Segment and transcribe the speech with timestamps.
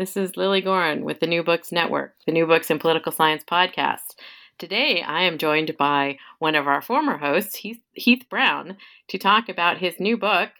[0.00, 3.44] This is Lily Goren with the New Books Network, the New Books in Political Science
[3.44, 4.14] podcast.
[4.58, 7.56] Today, I am joined by one of our former hosts,
[7.92, 10.52] Heath, Brown, to talk about his new book,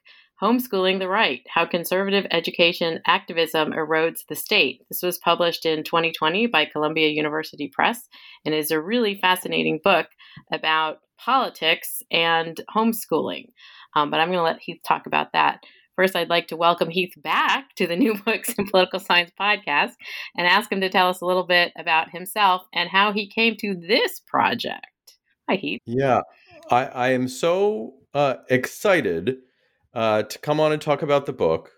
[0.43, 4.83] Homeschooling the Right How Conservative Education Activism Erodes the State.
[4.91, 8.11] This was published in 2020 by Columbia University Press
[8.45, 10.09] and is a really fascinating book
[10.53, 13.47] about politics and homeschooling.
[13.97, 15.65] Um, but I'm going to let Heath talk about that.
[16.01, 19.93] First, I'd like to welcome Heath back to the New Books in Political Science podcast
[20.35, 23.55] and ask him to tell us a little bit about himself and how he came
[23.59, 24.87] to this project.
[25.47, 25.83] Hi, Heath.
[25.85, 26.23] Yeah,
[26.71, 29.41] I, I am so uh, excited
[29.93, 31.73] uh, to come on and talk about the book.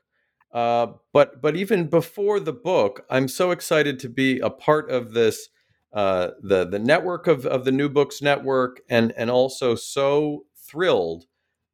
[0.54, 5.14] Uh, but but even before the book, I'm so excited to be a part of
[5.14, 5.48] this
[5.92, 11.24] uh, the the network of, of the New Books Network, and and also so thrilled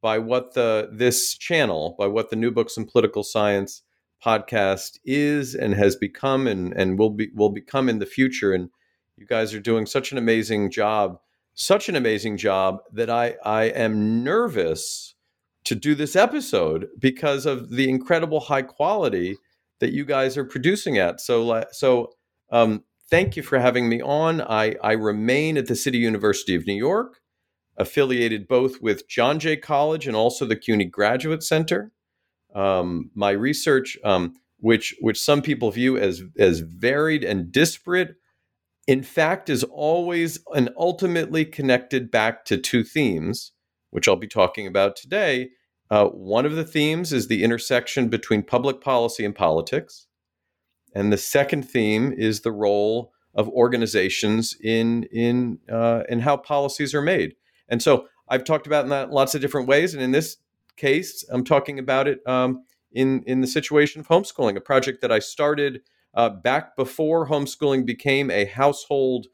[0.00, 3.82] by what the this channel, by what the New Books in Political Science
[4.24, 8.52] podcast is and has become and and will be will become in the future.
[8.52, 8.70] And
[9.16, 11.18] you guys are doing such an amazing job,
[11.54, 15.14] such an amazing job that I I am nervous
[15.64, 19.36] to do this episode because of the incredible high quality
[19.80, 21.20] that you guys are producing at.
[21.20, 22.12] So so
[22.50, 24.40] um, thank you for having me on.
[24.42, 27.20] I I remain at the City University of New York
[27.78, 31.92] affiliated both with John Jay College and also the CUNY Graduate Center.
[32.54, 38.16] Um, my research, um, which which some people view as as varied and disparate,
[38.86, 43.52] in fact, is always and ultimately connected back to two themes,
[43.90, 45.50] which I'll be talking about today.
[45.90, 50.06] Uh, one of the themes is the intersection between public policy and politics,
[50.94, 56.94] and the second theme is the role of organizations in in uh, in how policies
[56.94, 57.34] are made.
[57.68, 59.94] And so I've talked about in that lots of different ways.
[59.94, 60.36] And in this
[60.76, 65.12] case, I'm talking about it um, in in the situation of homeschooling, a project that
[65.12, 65.82] I started
[66.14, 69.26] uh, back before homeschooling became a household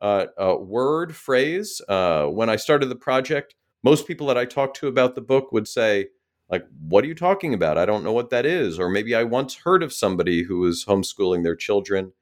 [0.00, 1.80] uh, uh, word phrase.
[1.88, 5.52] Uh, when I started the project, most people that I talked to about the book
[5.52, 6.08] would say,
[6.48, 7.78] like, what are you talking about?
[7.78, 8.78] I don't know what that is.
[8.78, 12.12] Or maybe I once heard of somebody who was homeschooling their children.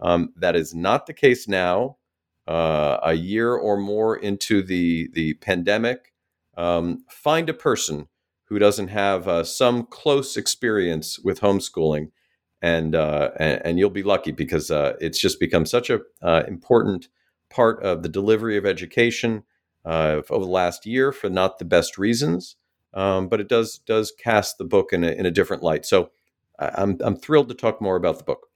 [0.00, 1.96] Um, that is not the case now
[2.46, 6.12] uh, a year or more into the the pandemic,
[6.56, 8.08] um, find a person
[8.44, 12.10] who doesn't have uh, some close experience with homeschooling,
[12.60, 16.42] and uh, and, and, you'll be lucky because uh, it's just become such a uh,
[16.46, 17.08] important
[17.48, 19.44] part of the delivery of education
[19.84, 22.56] uh, over the last year for not the best reasons,
[22.92, 25.86] um, but it does does cast the book in a, in a different light.
[25.86, 26.10] So
[26.58, 28.48] I'm I'm thrilled to talk more about the book.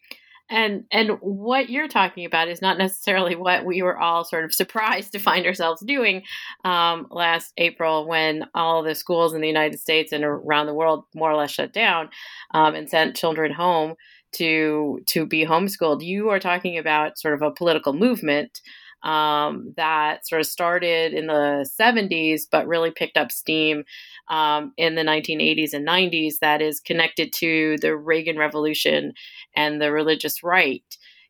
[0.48, 4.54] And and what you're talking about is not necessarily what we were all sort of
[4.54, 6.22] surprised to find ourselves doing
[6.64, 11.04] um, last April when all the schools in the United States and around the world
[11.14, 12.08] more or less shut down
[12.54, 13.94] um, and sent children home
[14.32, 16.04] to to be homeschooled.
[16.04, 18.60] You are talking about sort of a political movement
[19.02, 23.84] um, that sort of started in the 70s, but really picked up steam
[24.28, 29.12] um, in the 1980s and 90s that is connected to the Reagan Revolution
[29.54, 30.84] and the religious right.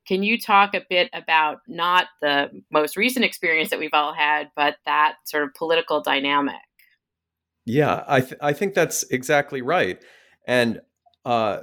[0.06, 4.50] Can you talk a bit about not the most recent experience that we've all had,
[4.54, 6.54] but that sort of political dynamic?
[7.64, 10.00] Yeah, I th- I think that's exactly right,
[10.46, 10.80] and
[11.24, 11.62] uh,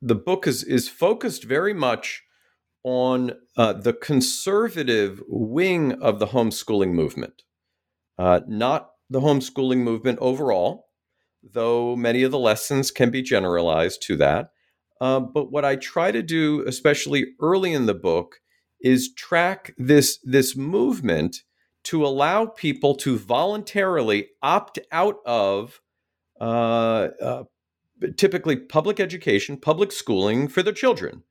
[0.00, 2.22] the book is is focused very much
[2.82, 7.42] on uh, the conservative wing of the homeschooling movement,
[8.18, 10.88] uh, not the homeschooling movement overall,
[11.40, 14.50] though many of the lessons can be generalized to that.
[15.00, 18.40] Uh, but what I try to do, especially early in the book,
[18.80, 21.44] is track this this movement
[21.84, 25.80] to allow people to voluntarily opt out of
[26.40, 27.44] uh, uh,
[28.16, 31.22] typically public education, public schooling for their children.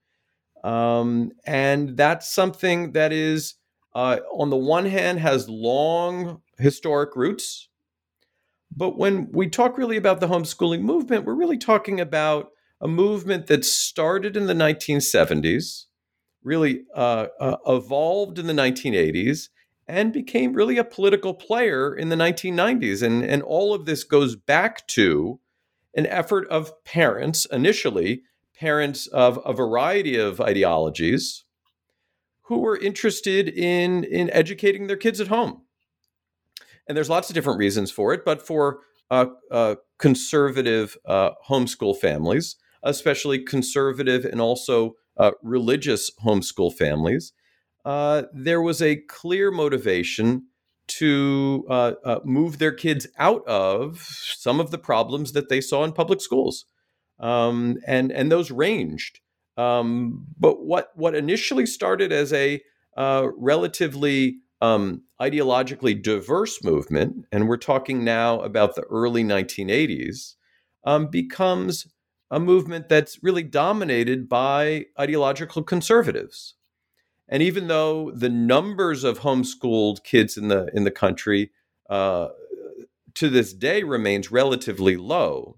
[0.64, 3.56] Um, and that's something that is,
[3.94, 7.68] uh, on the one hand, has long historic roots.
[8.75, 12.50] But when we talk really about the homeschooling movement, we're really talking about
[12.81, 15.86] a movement that started in the 1970s,
[16.44, 19.50] really uh, uh, evolved in the 1980s,
[19.88, 23.04] and became really a political player in the 1990s.
[23.04, 25.40] And, and all of this goes back to
[25.96, 28.24] an effort of parents, initially,
[28.58, 31.44] parents of a variety of ideologies,
[32.44, 35.62] who were interested in, in educating their kids at home.
[36.88, 41.98] And there's lots of different reasons for it, but for uh, uh, conservative uh, homeschool
[41.98, 47.32] families, especially conservative and also uh, religious homeschool families,
[47.86, 50.48] uh, there was a clear motivation
[50.88, 55.94] to uh, move their kids out of some of the problems that they saw in
[55.94, 56.66] public schools,
[57.20, 59.20] um, and and those ranged.
[59.58, 62.62] Um, but what what initially started as a
[62.98, 70.36] relatively um, ideologically diverse movement, and we're talking now about the early 1980s,
[70.86, 71.86] um, becomes
[72.31, 76.56] a movement that's really dominated by ideological conservatives.
[77.27, 81.51] And even though the numbers of homeschooled kids in the in the country
[81.89, 82.30] uh,
[83.15, 85.57] to this day remains relatively low,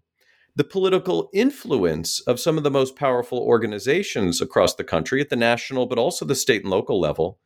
[0.55, 5.35] the political influence of some of the most powerful organizations across the country at the
[5.35, 7.39] national, but also the state and local level,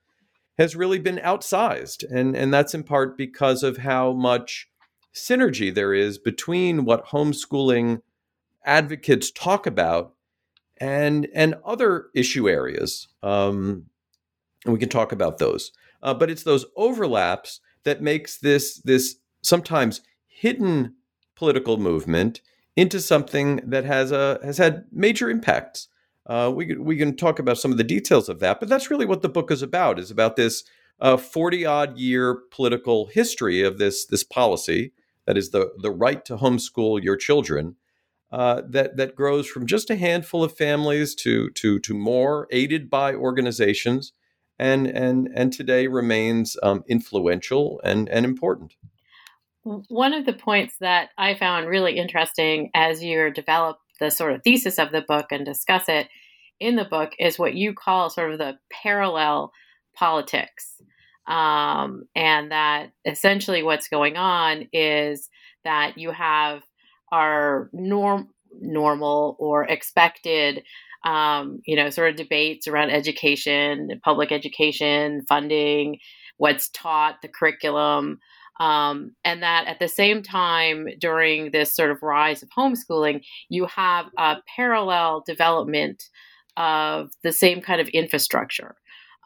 [0.60, 2.04] has really been outsized.
[2.12, 4.70] And, and that's in part because of how much
[5.16, 8.02] synergy there is between what homeschooling
[8.64, 10.14] advocates talk about
[10.78, 13.08] and, and other issue areas.
[13.24, 13.86] Um,
[14.66, 15.72] and we can talk about those.
[16.04, 20.96] Uh, but it's those overlaps that makes this this sometimes hidden
[21.36, 22.42] political movement
[22.76, 25.88] into something that has a has had major impacts.
[26.30, 29.06] Uh, we we can talk about some of the details of that, but that's really
[29.06, 29.98] what the book is about.
[29.98, 30.64] is about this
[31.20, 34.94] forty uh, odd year political history of this this policy
[35.26, 37.76] that is the the right to homeschool your children.
[38.32, 42.92] Uh, that that grows from just a handful of families to to to more, aided
[42.92, 44.14] by organizations,
[44.60, 48.76] and and and today remains um, influential and and important.
[49.64, 54.44] One of the points that I found really interesting as you develop the sort of
[54.44, 56.08] thesis of the book and discuss it
[56.60, 59.52] in the book is what you call sort of the parallel
[59.96, 60.82] politics.
[61.28, 65.30] Um, and that essentially what's going on is
[65.64, 66.64] that you have
[67.12, 70.64] our norm normal or expected
[71.06, 76.00] um, you know, sort of debates around education, public education, funding,
[76.38, 78.20] what's taught, the curriculum.
[78.60, 83.66] Um, and that at the same time, during this sort of rise of homeschooling, you
[83.68, 86.04] have a parallel development
[86.58, 88.76] of the same kind of infrastructure.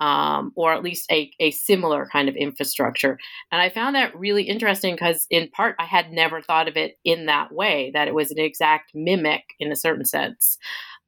[0.02, 3.20] Um, or at least a, a similar kind of infrastructure.
[3.52, 6.98] And I found that really interesting because, in part, I had never thought of it
[7.06, 10.58] in that way, that it was an exact mimic in a certain sense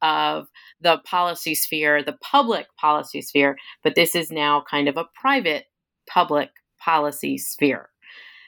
[0.02, 0.46] of
[0.80, 5.64] the policy sphere, the public policy sphere, but this is now kind of a private
[6.08, 7.90] public policy sphere.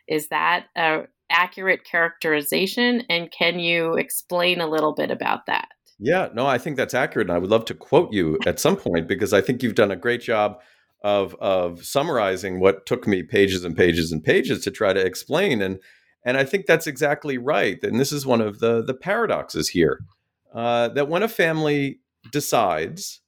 [0.06, 3.02] Is that a accurate characterization?
[3.10, 5.68] And can you explain a little bit about that?
[5.98, 7.28] Yeah, no, I think that's accurate.
[7.28, 9.90] And I would love to quote you at some point because I think you've done
[9.90, 10.60] a great job
[11.02, 15.60] of of summarizing what took me pages and pages and pages to try to explain.
[15.60, 15.80] And
[16.24, 17.82] and I think that's exactly right.
[17.82, 20.00] And this is one of the the paradoxes here
[20.54, 22.00] uh, that when a family
[22.30, 23.20] decides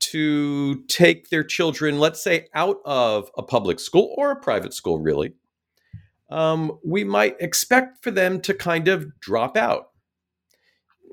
[0.00, 4.98] to take their children, let's say, out of a public school or a private school,
[4.98, 5.34] really,
[6.30, 9.89] um, we might expect for them to kind of drop out.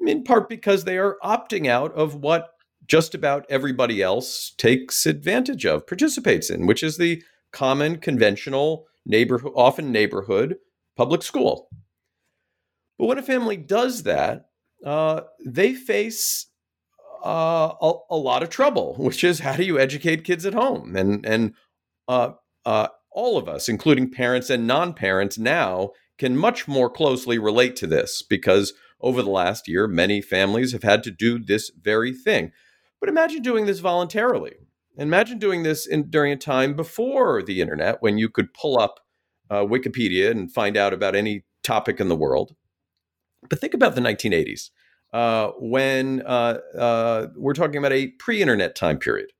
[0.07, 2.51] In part because they are opting out of what
[2.87, 7.21] just about everybody else takes advantage of, participates in, which is the
[7.51, 10.55] common, conventional, neighborhood, often neighborhood
[10.95, 11.69] public school.
[12.97, 14.45] But when a family does that,
[14.85, 16.47] uh, they face
[17.25, 20.95] uh, a, a, lot of trouble, which is how do you educate kids at home?
[20.95, 21.53] And and
[22.07, 22.31] uh,
[22.65, 27.87] uh, all of us, including parents and non-parents, now can much more closely relate to
[27.87, 32.51] this because over the last year, many families have had to do this very thing.
[32.99, 34.53] But imagine doing this voluntarily.
[34.97, 38.99] Imagine doing this in, during a time before the internet when you could pull up
[39.49, 42.55] uh, Wikipedia and find out about any topic in the world.
[43.49, 44.71] But think about the 1980s
[45.13, 49.31] uh, when uh, uh, we're talking about a pre internet time period.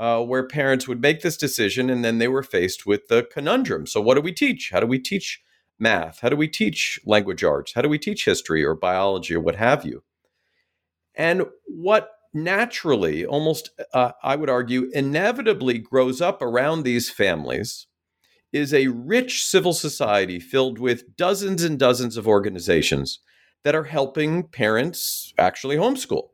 [0.00, 3.86] Uh, where parents would make this decision and then they were faced with the conundrum.
[3.86, 4.70] So, what do we teach?
[4.72, 5.40] How do we teach
[5.78, 6.20] math?
[6.20, 7.72] How do we teach language arts?
[7.74, 10.02] How do we teach history or biology or what have you?
[11.14, 17.86] And what naturally, almost, uh, I would argue, inevitably grows up around these families
[18.52, 23.20] is a rich civil society filled with dozens and dozens of organizations
[23.64, 26.28] that are helping parents actually homeschool.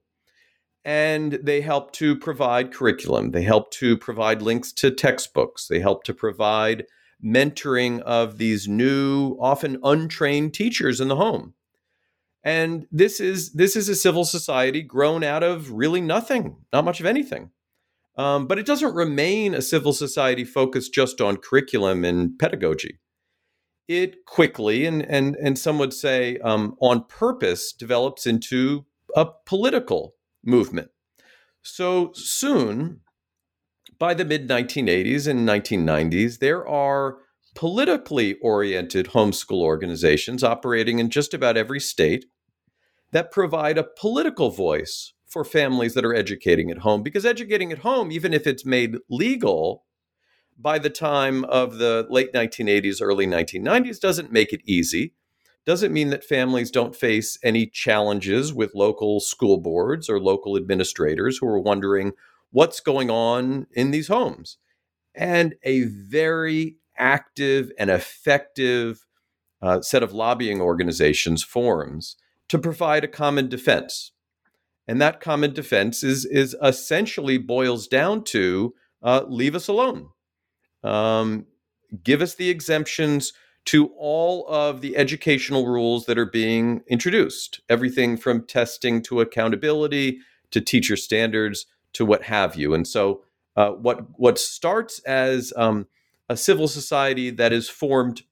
[0.85, 6.05] And they help to provide curriculum, they help to provide links to textbooks, they help
[6.05, 6.87] to provide
[7.25, 11.55] mentoring of these new, often untrained teachers in the home.
[12.45, 17.01] And this is this is a civil society grown out of really nothing, not much
[17.01, 17.51] of anything.
[18.17, 22.99] Um, but it doesn't remain a civil society focused just on curriculum and pedagogy.
[23.87, 30.15] It quickly, and and and some would say um, on purpose, develops into a political
[30.45, 30.91] movement.
[31.63, 33.01] So soon,
[33.99, 37.19] by the mid 1980s and 1990s, there are
[37.55, 42.27] politically oriented homeschool organizations operating in just about every state
[43.11, 47.03] that provide a political voice for families that are educating at home.
[47.03, 49.85] Because educating at home, even if it's made legal
[50.59, 55.15] by the time of the late 1980s, early 1990s, doesn't make it easy.
[55.67, 61.39] Doesn't mean that families don't face any challenges with local school boards or local administrators
[61.39, 62.13] who are wondering
[62.51, 64.59] what's going on in these homes.
[65.15, 69.05] And a very active and effective
[69.61, 72.17] uh, set of lobbying organizations forms
[72.49, 74.13] to provide a common defense.
[74.87, 80.09] And that common defense is, is essentially boils down to uh, leave us alone.
[80.83, 81.47] Um,
[82.03, 83.33] give us the exemptions
[83.67, 90.21] to all of the educational rules that are being introduced everything from testing to accountability
[90.51, 91.67] to teacher standards
[91.99, 92.75] to what have you.
[92.75, 93.23] And so,
[93.57, 95.89] uh, what what starts as um,
[96.29, 98.23] a civil society that is formed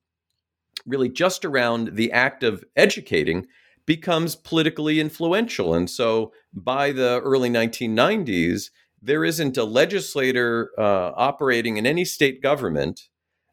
[0.87, 3.49] really just around the act of educating
[3.85, 5.75] becomes politically influential.
[5.75, 8.71] And so, by the early 1990s,
[9.03, 13.09] there isn't a legislator uh, operating in any state government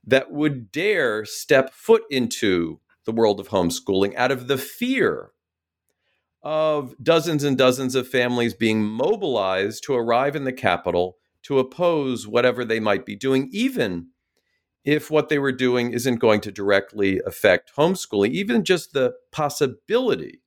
[0.05, 5.31] that would dare step foot into the world of homeschooling out of the fear
[6.43, 12.27] of dozens and dozens of families being mobilized to arrive in the capital to oppose
[12.27, 14.07] whatever they might be doing, even
[14.83, 20.41] if what they were doing isn't going to directly affect homeschooling, even just the possibility,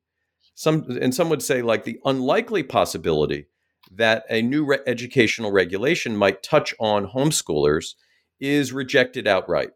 [0.54, 3.46] some and some would say like the unlikely possibility
[3.90, 7.94] that a new re- educational regulation might touch on homeschoolers
[8.40, 9.70] is rejected outright.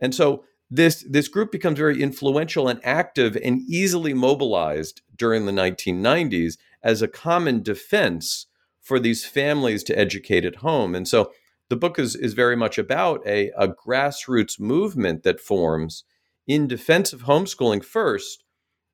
[0.00, 5.52] And so this this group becomes very influential and active and easily mobilized during the
[5.52, 8.46] 1990s as a common defense
[8.80, 10.94] for these families to educate at home.
[10.94, 11.32] And so
[11.68, 16.04] the book is, is very much about a, a grassroots movement that forms
[16.46, 18.44] in defense of homeschooling first,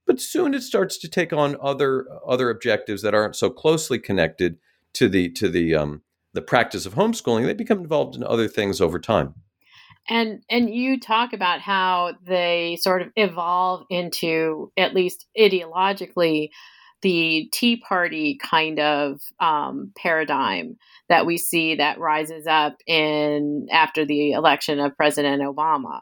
[0.06, 4.58] but soon it starts to take on other other objectives that aren't so closely connected
[4.94, 6.02] to the to the um,
[6.32, 7.46] the practice of homeschooling.
[7.46, 9.34] They become involved in other things over time
[10.08, 16.50] and and you talk about how they sort of evolve into at least ideologically
[17.02, 20.76] the tea party kind of um, paradigm
[21.10, 26.00] that we see that rises up in after the election of president obama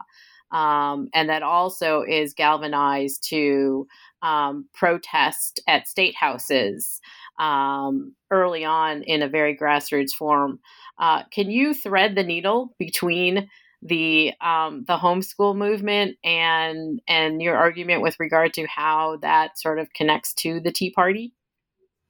[0.53, 3.87] um, and that also is galvanized to
[4.21, 7.01] um, protest at state houses
[7.39, 10.59] um, early on in a very grassroots form.
[10.99, 13.49] Uh, can you thread the needle between
[13.83, 19.79] the um, the homeschool movement and and your argument with regard to how that sort
[19.79, 21.33] of connects to the Tea Party?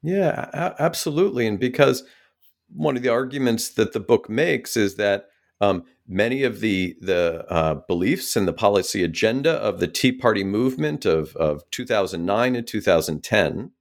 [0.01, 2.03] Yeah, a- absolutely, and because
[2.70, 5.27] one of the arguments that the book makes is that
[5.62, 10.44] um, many of the the uh, beliefs and the policy agenda of the Tea Party
[10.44, 13.72] movement of of 2009 and 2010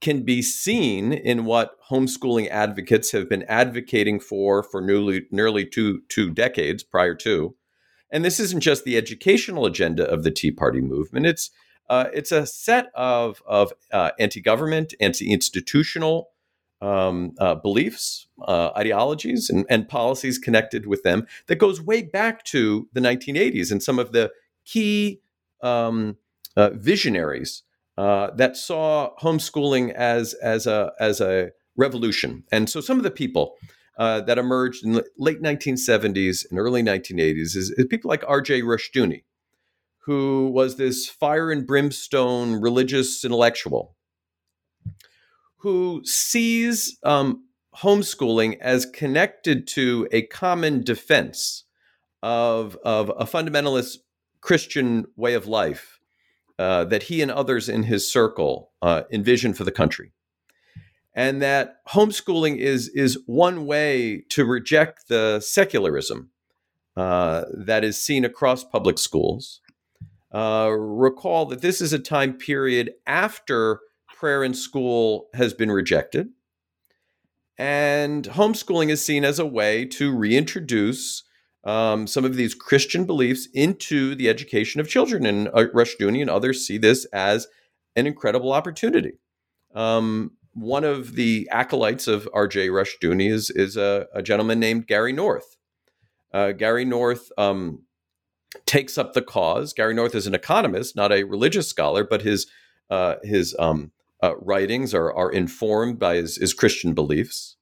[0.00, 6.02] can be seen in what homeschooling advocates have been advocating for for nearly, nearly two,
[6.08, 7.54] two decades prior to.
[8.10, 11.26] And this isn't just the educational agenda of the Tea Party movement.
[11.26, 11.50] It's
[11.88, 16.30] uh, it's a set of of uh, anti-government, anti-institutional
[16.80, 22.44] um, uh, beliefs, uh, ideologies, and, and policies connected with them that goes way back
[22.44, 24.30] to the 1980s and some of the
[24.64, 25.20] key
[25.62, 26.16] um,
[26.56, 27.62] uh, visionaries
[27.96, 32.44] uh, that saw homeschooling as as a as a revolution.
[32.50, 33.54] And so some of the people
[33.98, 38.62] uh, that emerged in the late 1970s and early 1980s is, is people like R.J.
[38.62, 39.24] Rushdoony,
[40.04, 43.96] who was this fire and brimstone religious intellectual
[45.58, 47.44] who sees um,
[47.78, 51.64] homeschooling as connected to a common defense
[52.22, 53.96] of, of a fundamentalist
[54.40, 55.95] Christian way of life
[56.58, 60.12] uh, that he and others in his circle uh, envision for the country.
[61.14, 66.30] And that homeschooling is, is one way to reject the secularism
[66.96, 69.60] uh, that is seen across public schools.
[70.32, 76.28] Uh, recall that this is a time period after prayer in school has been rejected.
[77.58, 81.24] And homeschooling is seen as a way to reintroduce
[81.66, 85.26] um, some of these Christian beliefs into the education of children.
[85.26, 87.48] And uh, Rushdoony and others see this as
[87.96, 89.18] an incredible opportunity.
[89.74, 92.68] Um, one of the acolytes of R.J.
[92.68, 95.56] Rushdoony is, is a, a, gentleman named Gary North.
[96.32, 97.82] Uh, Gary North um,
[98.64, 99.74] takes up the cause.
[99.74, 102.46] Gary North is an economist, not a religious scholar, but his
[102.88, 103.90] uh, his um,
[104.22, 107.56] uh, writings are, are informed by his, his Christian beliefs.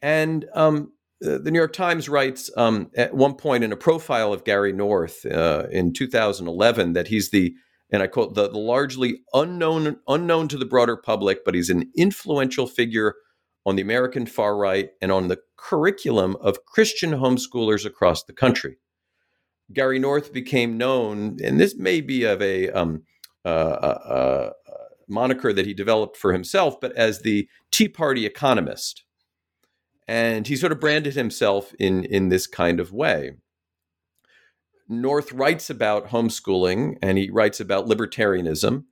[0.00, 0.92] And um,
[1.24, 4.72] uh, the New York Times writes um, at one point in a profile of Gary
[4.72, 7.54] North uh, in 2011 that he's the
[7.90, 11.90] and I quote the, the largely unknown unknown to the broader public, but he's an
[11.96, 13.14] influential figure
[13.66, 18.76] on the American far right and on the curriculum of Christian homeschoolers across the country.
[19.72, 23.02] Gary North became known, and this may be of a um,
[23.44, 24.74] uh, uh, uh,
[25.08, 29.04] moniker that he developed for himself, but as the Tea Party economist
[30.06, 33.32] and he sort of branded himself in in this kind of way.
[34.88, 38.84] North writes about homeschooling and he writes about libertarianism.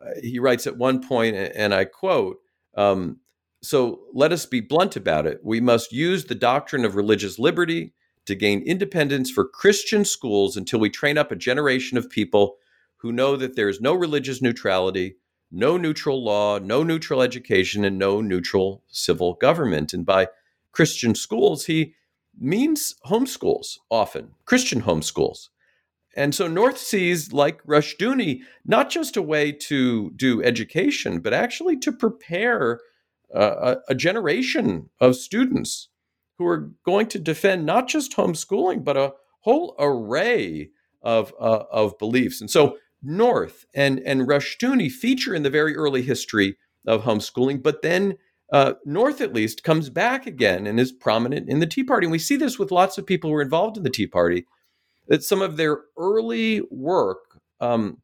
[0.00, 2.38] Uh, he writes at one point, and I quote,
[2.76, 3.18] um,
[3.62, 5.40] So let us be blunt about it.
[5.42, 7.92] We must use the doctrine of religious liberty
[8.26, 12.56] to gain independence for Christian schools until we train up a generation of people
[12.96, 15.16] who know that there is no religious neutrality,
[15.50, 19.92] no neutral law, no neutral education, and no neutral civil government.
[19.92, 20.28] And by
[20.74, 21.94] Christian schools, he
[22.38, 25.48] means homeschools often, Christian homeschools.
[26.16, 31.76] And so North sees, like Rushdoony, not just a way to do education, but actually
[31.78, 32.80] to prepare
[33.34, 35.88] uh, a, a generation of students
[36.38, 40.70] who are going to defend not just homeschooling, but a whole array
[41.02, 42.40] of, uh, of beliefs.
[42.40, 47.82] And so North and, and Rushdoony feature in the very early history of homeschooling, but
[47.82, 48.16] then
[48.52, 52.06] uh, North, at least, comes back again and is prominent in the Tea Party.
[52.06, 54.46] And we see this with lots of people who are involved in the Tea Party,
[55.08, 57.98] that some of their early work um,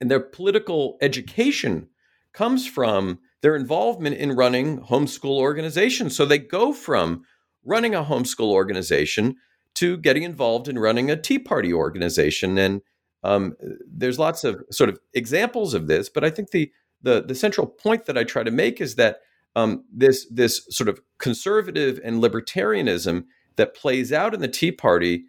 [0.00, 1.88] and their political education
[2.32, 6.16] comes from their involvement in running homeschool organizations.
[6.16, 7.24] So they go from
[7.64, 9.36] running a homeschool organization
[9.74, 12.58] to getting involved in running a Tea Party organization.
[12.58, 12.82] And
[13.22, 13.56] um,
[13.86, 16.70] there's lots of sort of examples of this, but I think the,
[17.02, 19.20] the the central point that I try to make is that
[19.56, 23.24] um, this this sort of conservative and libertarianism
[23.56, 25.24] that plays out in the Tea Party,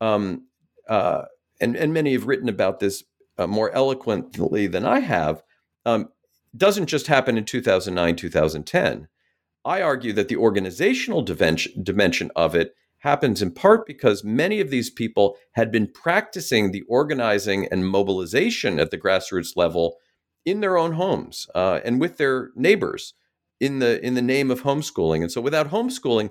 [0.00, 0.46] um,
[0.88, 1.22] uh,
[1.60, 3.04] and and many have written about this
[3.38, 5.42] uh, more eloquently than I have,
[5.86, 6.08] um,
[6.56, 9.08] doesn't just happen in 2009 2010.
[9.64, 14.90] I argue that the organizational dimension, of it happens in part because many of these
[14.90, 19.96] people had been practicing the organizing and mobilization at the grassroots level
[20.44, 23.14] in their own homes uh, and with their neighbors
[23.60, 25.22] in the in the name of homeschooling.
[25.22, 26.30] And so without homeschooling,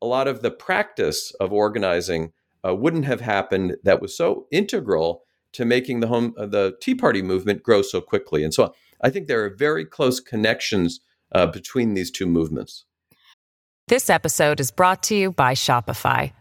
[0.00, 2.32] a lot of the practice of organizing
[2.66, 3.76] uh, wouldn't have happened.
[3.84, 8.00] That was so integral to making the home uh, the Tea Party movement grow so
[8.00, 8.44] quickly.
[8.44, 11.00] And so I think there are very close connections
[11.32, 12.84] uh, between these two movements.
[13.88, 16.32] This episode is brought to you by Shopify.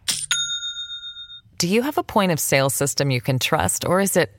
[1.58, 4.32] Do you have a point of sale system you can trust, or is it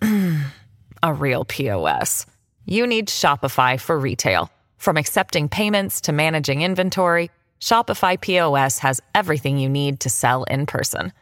[1.02, 2.26] a real POS?
[2.64, 4.50] You need Shopify for retail.
[4.84, 10.66] From accepting payments to managing inventory, Shopify POS has everything you need to sell in
[10.66, 11.14] person.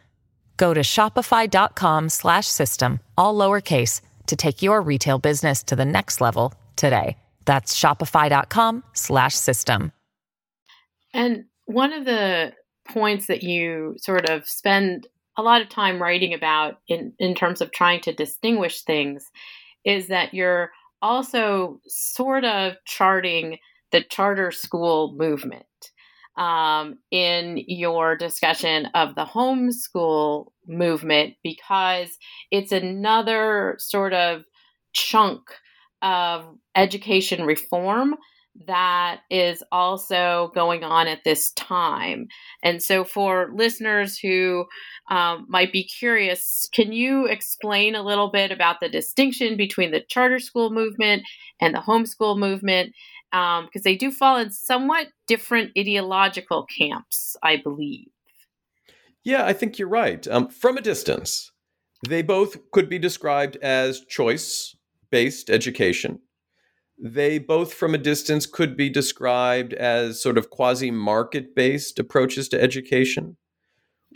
[0.57, 7.15] Go to shopify.com/system all lowercase to take your retail business to the next level today.
[7.45, 9.91] That's shopify.com/system.
[11.13, 12.51] And one of the
[12.89, 17.61] points that you sort of spend a lot of time writing about in in terms
[17.61, 19.31] of trying to distinguish things
[19.85, 20.73] is that you're
[21.03, 23.57] also sort of charting
[23.91, 25.65] the charter school movement
[26.37, 32.17] um, in your discussion of the homeschool movement because
[32.49, 34.45] it's another sort of
[34.93, 35.41] chunk
[36.01, 38.15] of education reform
[38.67, 42.27] that is also going on at this time.
[42.61, 44.65] And so, for listeners who
[45.09, 50.01] um, might be curious, can you explain a little bit about the distinction between the
[50.01, 51.23] charter school movement
[51.59, 52.93] and the homeschool movement?
[53.31, 58.09] Because um, they do fall in somewhat different ideological camps, I believe.
[59.23, 60.27] Yeah, I think you're right.
[60.27, 61.51] Um, from a distance,
[62.07, 64.75] They both could be described as choice
[65.09, 66.19] based education.
[66.97, 72.47] They both, from a distance, could be described as sort of quasi market based approaches
[72.49, 73.37] to education.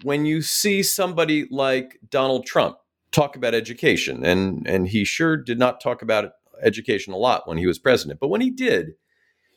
[0.03, 2.77] When you see somebody like Donald Trump
[3.11, 7.57] talk about education, and, and he sure did not talk about education a lot when
[7.57, 8.91] he was president, but when he did,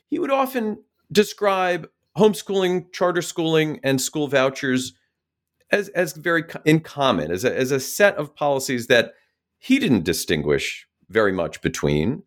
[0.07, 4.93] he would often describe homeschooling, charter schooling, and school vouchers
[5.71, 9.13] as, as very in common, as a, as a set of policies that
[9.57, 12.23] he didn't distinguish very much between.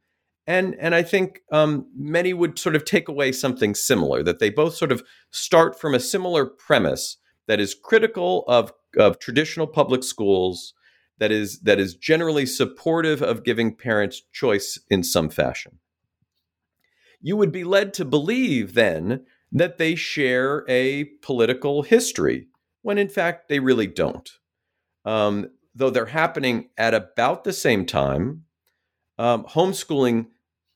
[0.46, 4.50] And, and I think um, many would sort of take away something similar, that they
[4.50, 10.02] both sort of start from a similar premise that is critical of, of traditional public
[10.02, 10.74] schools,
[11.18, 15.78] that is, that is generally supportive of giving parents choice in some fashion.
[17.20, 22.48] You would be led to believe then that they share a political history
[22.82, 24.28] when in fact they really don't.
[25.06, 28.44] Um, though they're happening at about the same time,
[29.18, 30.26] um, homeschooling,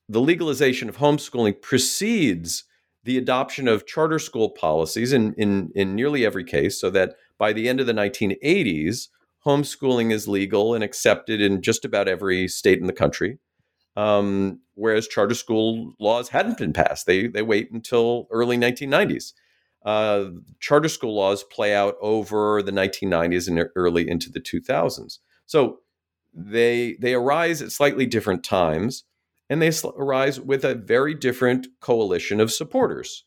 [0.08, 2.64] the legalization of homeschooling precedes
[3.04, 7.52] the adoption of charter school policies in, in, in nearly every case, so that by
[7.52, 9.08] the end of the 1980s,
[9.46, 13.38] homeschooling is legal and accepted in just about every state in the country.
[13.96, 17.06] Um, whereas charter school laws hadn't been passed.
[17.06, 19.32] They, they wait until early 1990s
[19.84, 25.18] uh, charter school laws play out over the 1990s and early into the 2000s.
[25.46, 25.80] So
[26.34, 29.04] they they arise at slightly different times,
[29.50, 33.24] and they arise with a very different coalition of supporters.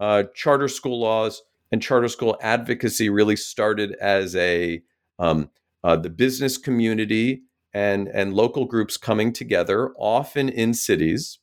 [0.00, 4.82] Uh, charter school laws and charter school advocacy really started as a
[5.18, 5.50] um,
[5.82, 11.38] uh, the business community and and local groups coming together, often in cities,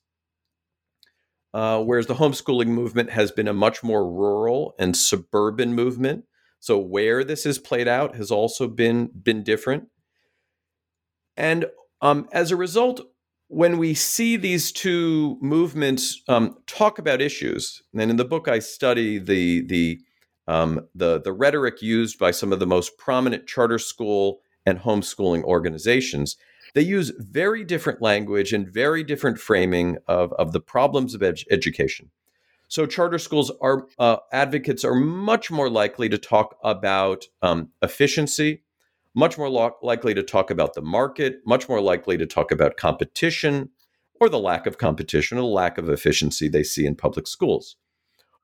[1.54, 6.24] uh, whereas the homeschooling movement has been a much more rural and suburban movement.
[6.60, 9.88] So where this has played out has also been been different.
[11.36, 11.66] And
[12.00, 13.00] um, as a result,
[13.52, 18.58] when we see these two movements um, talk about issues, and in the book I
[18.58, 20.00] study the the
[20.48, 25.42] um, the the rhetoric used by some of the most prominent charter school and homeschooling
[25.44, 26.36] organizations,
[26.74, 31.44] they use very different language and very different framing of, of the problems of ed-
[31.50, 32.10] education.
[32.68, 38.62] So, charter schools are uh, advocates are much more likely to talk about um, efficiency,
[39.14, 42.76] much more lo- likely to talk about the market, much more likely to talk about
[42.76, 43.70] competition
[44.20, 47.76] or the lack of competition or the lack of efficiency they see in public schools.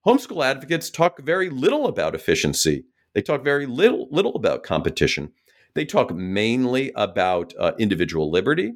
[0.07, 2.85] Homeschool advocates talk very little about efficiency.
[3.15, 5.33] They talk very little, little about competition.
[5.75, 8.75] They talk mainly about uh, individual liberty.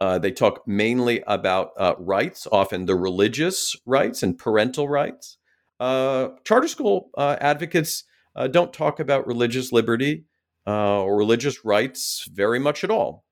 [0.00, 5.38] Uh, they talk mainly about uh, rights, often the religious rights and parental rights.
[5.80, 8.04] Uh, charter school uh, advocates
[8.36, 10.24] uh, don't talk about religious liberty
[10.72, 13.24] or religious rights very much at all.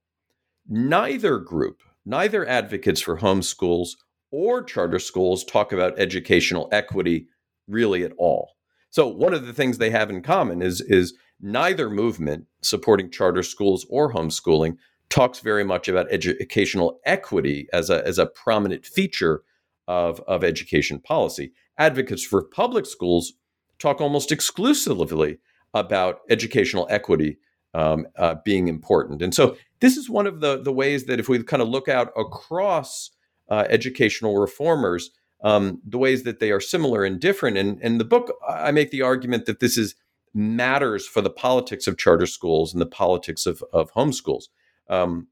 [0.68, 3.90] Neither group, neither advocates for homeschools
[4.30, 7.26] or charter schools talk about educational equity
[7.68, 8.52] really at all.
[8.90, 13.42] So one of the things they have in common is is neither movement supporting charter
[13.42, 14.76] schools or homeschooling
[15.08, 19.42] talks very much about educational equity as a, as a prominent feature
[19.86, 21.52] of, of education policy.
[21.76, 23.34] Advocates for public schools
[23.78, 25.38] talk almost exclusively
[25.74, 27.38] about educational equity
[27.74, 29.22] um, uh, being important.
[29.22, 31.88] And so this is one of the, the ways that if we kind of look
[31.88, 33.11] out across
[33.48, 35.11] uh, educational reformers,
[35.42, 37.56] um, the ways that they are similar and different.
[37.56, 39.94] And in the book, I make the argument that this is
[40.35, 44.44] matters for the politics of charter schools and the politics of, of homeschools.
[44.88, 45.28] Um,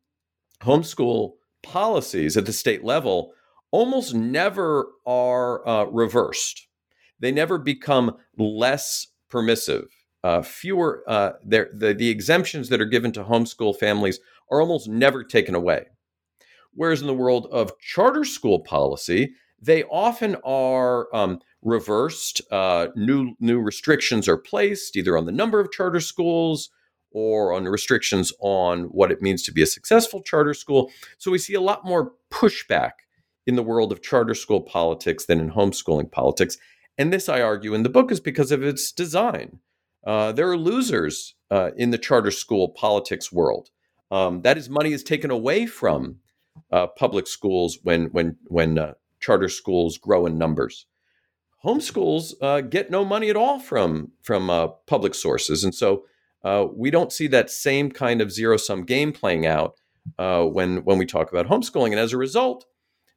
[0.61, 3.33] homeschool policies at the state level
[3.70, 6.66] almost never are uh, reversed.
[7.18, 9.88] They never become less permissive.
[10.22, 15.24] Uh, fewer, uh, the, the exemptions that are given to homeschool families are almost never
[15.24, 15.87] taken away.
[16.74, 22.40] Whereas in the world of charter school policy, they often are um, reversed.
[22.50, 26.70] Uh, new new restrictions are placed either on the number of charter schools
[27.12, 30.90] or on restrictions on what it means to be a successful charter school.
[31.18, 32.92] So we see a lot more pushback
[33.46, 36.56] in the world of charter school politics than in homeschooling politics.
[36.96, 39.59] And this, I argue, in the book is because of its design.
[40.04, 43.70] Uh, there are losers uh, in the charter school politics world.
[44.10, 46.16] Um, that is, money is taken away from
[46.72, 50.86] uh, public schools when when when uh, charter schools grow in numbers
[51.64, 54.48] homeschools uh, get no money at all from from
[54.86, 56.04] public sources, and so
[56.74, 59.74] we don't see that same kind of zero sum game playing out
[60.16, 61.90] when when we talk about homeschooling.
[61.90, 62.64] And as a result,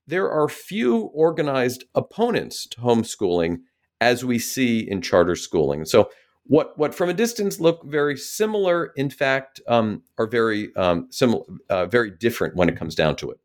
[0.05, 3.59] there are few organized opponents to homeschooling
[4.01, 5.85] as we see in charter schooling.
[5.85, 6.09] So
[6.45, 11.43] what what from a distance look very similar, in fact, um, are very um, similar,
[11.69, 13.39] uh, very different when it comes down to it.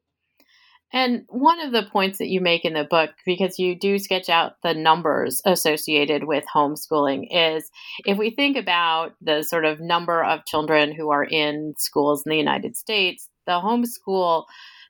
[0.92, 4.30] And one of the points that you make in the book, because you do sketch
[4.30, 7.70] out the numbers associated with homeschooling, is
[8.06, 12.30] if we think about the sort of number of children who are in schools in
[12.30, 14.44] the United States, the homeschool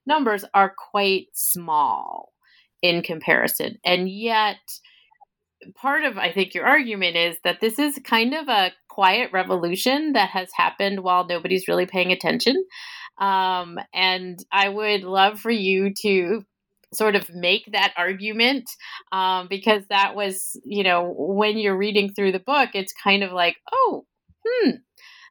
[0.06, 2.32] numbers are quite small
[2.80, 3.78] in comparison.
[3.84, 4.58] And yet,
[5.74, 10.12] part of I think your argument is that this is kind of a quiet revolution
[10.12, 12.64] that has happened while nobody's really paying attention.
[13.18, 16.42] Um, and I would love for you to
[16.92, 18.68] sort of make that argument
[19.12, 23.32] um, because that was, you know, when you're reading through the book, it's kind of
[23.32, 24.04] like, oh,
[24.46, 24.70] hmm,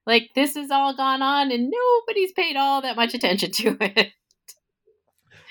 [0.06, 4.12] like this has all gone on and nobody's paid all that much attention to it.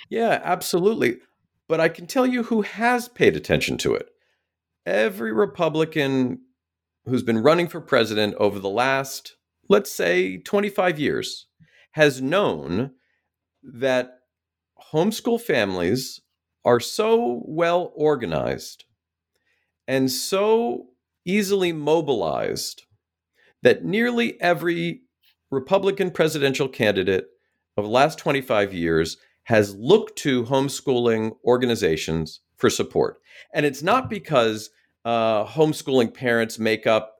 [0.08, 1.18] Yeah, absolutely.
[1.68, 4.08] But I can tell you who has paid attention to it.
[4.86, 6.38] Every Republican
[7.06, 9.34] who's been running for president over the last,
[9.68, 11.48] let's say, 25 years
[11.92, 12.92] has known
[13.64, 14.20] that
[14.92, 16.20] homeschool families
[16.64, 18.84] are so well organized
[19.88, 20.86] and so
[21.24, 22.84] easily mobilized
[23.62, 25.02] that nearly every
[25.50, 27.26] Republican presidential candidate
[27.76, 33.18] of the last 25 years has looked to homeschooling organizations for support.
[33.54, 34.70] And it's not because
[35.04, 37.16] uh, homeschooling parents make up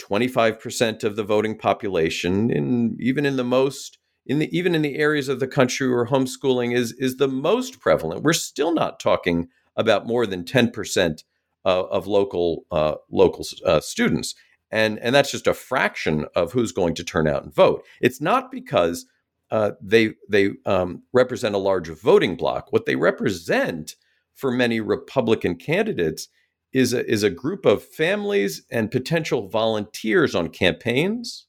[0.00, 4.96] 25% of the voting population, in, even in the most in the even in the
[4.96, 9.48] areas of the country where homeschooling is is the most prevalent, we're still not talking
[9.76, 11.24] about more than ten percent
[11.64, 14.34] uh, of local uh, local uh, students,
[14.70, 17.84] and and that's just a fraction of who's going to turn out and vote.
[18.00, 19.06] It's not because
[19.50, 22.72] uh, they they um, represent a large voting bloc.
[22.72, 23.94] What they represent
[24.34, 26.28] for many Republican candidates
[26.72, 31.46] is a, is a group of families and potential volunteers on campaigns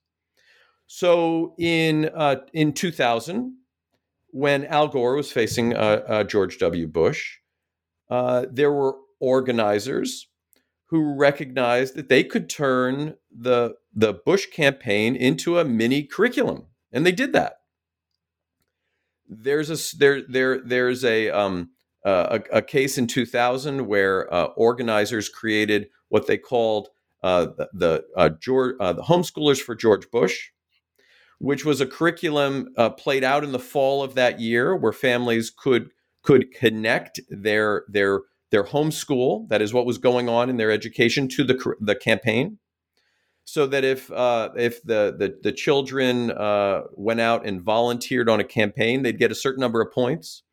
[0.87, 3.55] so in uh, in 2000,
[4.27, 6.87] when Al Gore was facing uh, uh, George W.
[6.87, 7.37] Bush,
[8.09, 10.27] uh, there were organizers
[10.89, 17.05] who recognized that they could turn the the Bush campaign into a mini curriculum, and
[17.05, 17.57] they did that.
[19.27, 21.71] There's a there there there's a um,
[22.05, 26.89] a, a, case in 2000 where uh, organizers created what they called
[27.23, 30.51] uh, the, uh, George, uh, the homeschoolers for George Bush,
[31.39, 35.49] which was a curriculum uh, played out in the fall of that year, where families
[35.49, 35.89] could
[36.21, 41.27] could connect their their their homeschool, that is what was going on in their education,
[41.29, 42.59] to the the campaign,
[43.43, 48.39] so that if uh, if the the, the children uh, went out and volunteered on
[48.39, 50.43] a campaign, they'd get a certain number of points.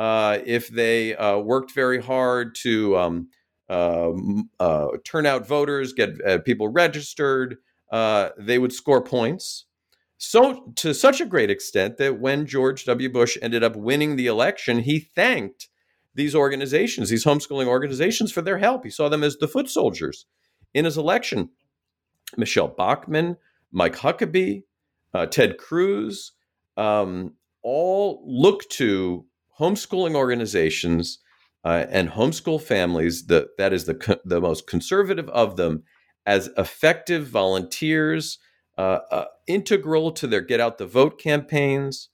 [0.00, 3.28] Uh, if they uh, worked very hard to um,
[3.68, 7.56] uh, turn out voters, get people registered,
[7.92, 9.66] they would score points.
[10.16, 13.10] So, to such a great extent that when George W.
[13.10, 15.68] Bush ended up winning the election, he thanked
[16.14, 18.84] these organizations, these homeschooling organizations, for their help.
[18.84, 20.24] He saw them as the foot soldiers
[20.72, 21.50] in his election.
[22.38, 23.36] Michele Bachmann,
[23.70, 24.62] Mike Huckabee,
[25.12, 26.32] uh, Ted Cruz,
[26.78, 29.26] um, all look to
[29.60, 31.18] homeschooling organizations
[31.64, 35.84] uh, and homeschool families, the, that is the, the most conservative of them,
[36.26, 38.38] as effective volunteers
[38.78, 42.08] uh, uh, integral to their get out the vote campaigns,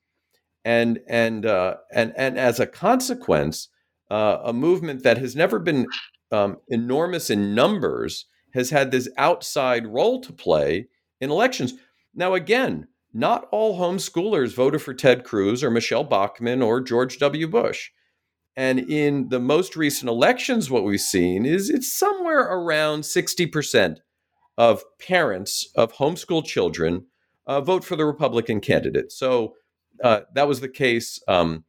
[0.64, 3.68] and and uh, and and as a consequence,
[4.10, 5.86] uh, a movement that has never been
[6.32, 10.88] um, enormous in numbers has had this outside role to play
[11.20, 11.74] in elections.
[12.14, 17.48] Now, again, not all homeschoolers voted for Ted Cruz or Michele Bachmann or George W.
[17.48, 17.90] Bush.
[18.56, 23.98] And in the most recent elections, what we've seen is it's somewhere around 60%
[24.58, 27.06] of parents of homeschool children
[27.46, 29.12] uh, vote for the Republican candidate.
[29.12, 29.54] So
[30.02, 31.64] uh, that was the case um,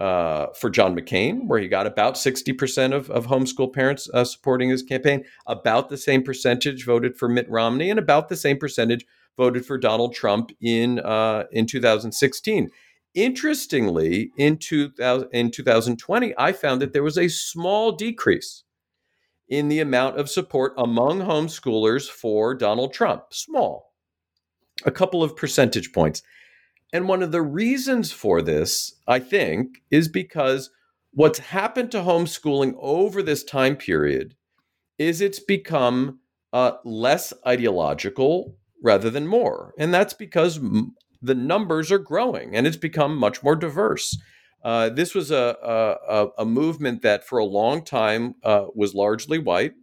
[0.00, 4.70] uh, for John McCain, where he got about 60% of, of homeschool parents uh, supporting
[4.70, 5.24] his campaign.
[5.46, 9.04] About the same percentage voted for Mitt Romney, and about the same percentage
[9.38, 12.68] voted for Donald Trump in, uh, in 2016.
[13.14, 18.64] Interestingly, in, 2000, in 2020, I found that there was a small decrease
[19.48, 23.24] in the amount of support among homeschoolers for Donald Trump.
[23.30, 23.94] Small,
[24.84, 26.22] a couple of percentage points.
[26.92, 30.70] And one of the reasons for this, I think, is because
[31.12, 34.34] what's happened to homeschooling over this time period
[34.98, 36.18] is it's become
[36.52, 39.74] uh, less ideological rather than more.
[39.78, 44.16] And that's because m- the numbers are growing and it's become much more diverse.
[44.64, 49.38] Uh, this was a, a, a, movement that for a long time uh, was largely
[49.38, 49.74] white,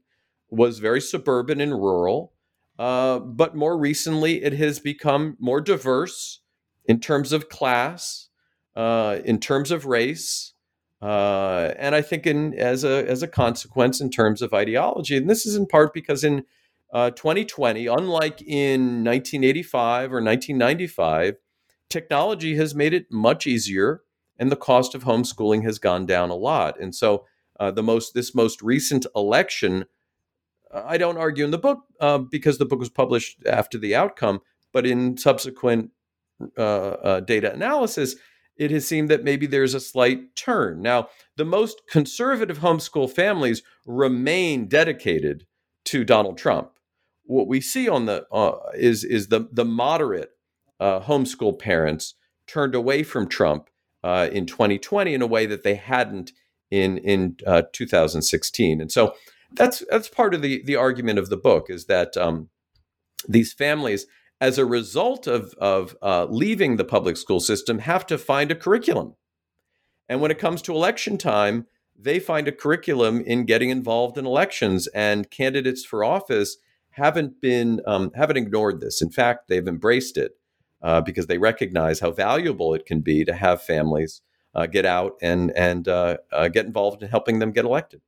[0.49, 2.33] was very suburban and rural,
[2.77, 6.41] Uh, but more recently, it has become more diverse
[6.85, 8.29] in terms of class,
[8.75, 10.53] uh, in terms of race,
[11.01, 15.15] uh, and I think in as a as a consequence in terms of ideology.
[15.17, 16.43] And this is in part because in
[17.09, 21.35] 2020, uh, unlike in 1985 or 1995,
[21.89, 24.01] technology has made it much easier,
[24.37, 26.79] and the cost of homeschooling has gone down a lot.
[26.79, 27.25] And so,
[27.59, 29.85] uh, the most this most recent election
[30.73, 34.41] I don't argue in the book uh, because the book was published after the outcome,
[34.73, 35.91] but in subsequent
[36.57, 38.15] uh, uh, data analysis,
[38.57, 40.81] it has seemed that maybe there's a slight turn.
[40.81, 45.45] Now, the most conservative homeschool families remain dedicated
[45.85, 46.71] to Donald Trump.
[47.25, 50.31] What we see on the uh, is is the the moderate
[50.79, 52.15] uh, homeschool parents
[52.47, 53.69] turned away from Trump
[54.03, 56.31] uh, in 2020 in a way that they hadn't
[56.69, 57.37] in in
[57.73, 59.15] 2016, and so
[59.53, 62.49] that's that's part of the the argument of the book is that um,
[63.27, 64.05] these families,
[64.39, 68.55] as a result of of uh, leaving the public school system, have to find a
[68.55, 69.15] curriculum,
[70.07, 71.65] and when it comes to election time,
[71.97, 76.57] they find a curriculum in getting involved in elections, and candidates for office
[76.95, 79.01] haven't been um, haven't ignored this.
[79.01, 80.31] In fact, they've embraced it
[80.81, 84.21] uh, because they recognize how valuable it can be to have families
[84.53, 88.01] uh, get out and and uh, uh get involved in helping them get elected.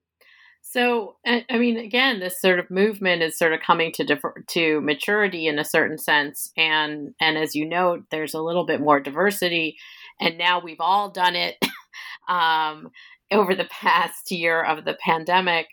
[0.62, 4.82] So, I mean, again, this sort of movement is sort of coming to differ, to
[4.82, 9.00] maturity in a certain sense, and and as you note, there's a little bit more
[9.00, 9.78] diversity,
[10.19, 11.56] and now we've all done it
[12.30, 12.89] um,
[13.32, 15.67] over the past year of the pandemic.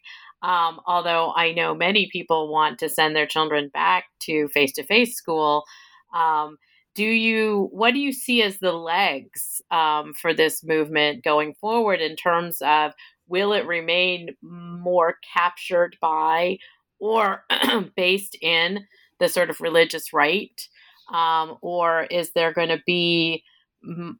[0.44, 4.82] Um, although I know many people want to send their children back to face to
[4.82, 5.64] face school.
[6.14, 6.58] Um,
[6.94, 12.00] do you what do you see as the legs um, for this movement going forward
[12.00, 12.92] in terms of
[13.26, 16.58] will it remain more captured by
[17.00, 17.44] or
[17.96, 18.86] based in
[19.18, 20.68] the sort of religious right?
[21.10, 23.44] Um, or is there going to be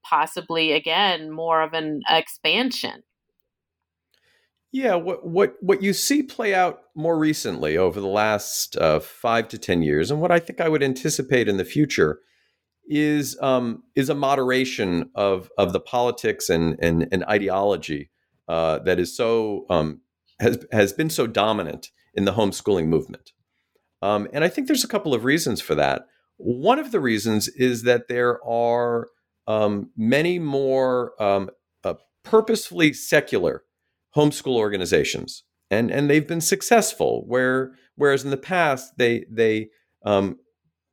[0.03, 3.03] possibly again more of an expansion?
[4.75, 9.47] Yeah, what what what you see play out more recently over the last uh, five
[9.51, 12.19] to ten years, and what I think I would anticipate in the future
[12.89, 18.11] is um, is a moderation of of the politics and and, and ideology
[18.49, 20.01] uh, that is so um,
[20.41, 23.31] has has been so dominant in the homeschooling movement.
[24.03, 26.03] Um, and I think there's a couple of reasons for that.
[26.37, 29.07] One of the reasons is that there are
[29.47, 31.51] um, many more um,
[31.85, 33.63] uh, purposefully secular
[34.17, 37.25] homeschool organizations, and and they've been successful.
[37.27, 39.69] Where whereas in the past they they
[40.05, 40.39] um,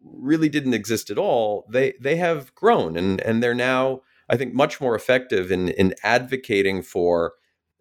[0.04, 4.54] really didn't exist at all, they they have grown and and they're now I think
[4.54, 7.34] much more effective in in advocating for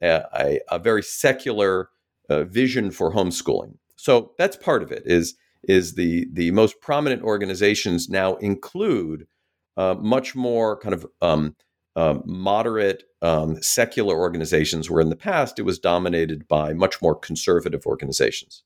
[0.02, 1.90] a, a very secular
[2.28, 3.76] uh, vision for homeschooling.
[3.96, 5.02] So that's part of it.
[5.06, 9.26] Is is the the most prominent organizations now include
[9.76, 11.54] uh, much more kind of um,
[11.96, 17.14] uh, moderate um, secular organizations, where in the past it was dominated by much more
[17.14, 18.62] conservative organizations.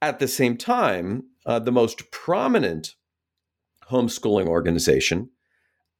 [0.00, 2.94] At the same time, uh, the most prominent
[3.90, 5.30] homeschooling organization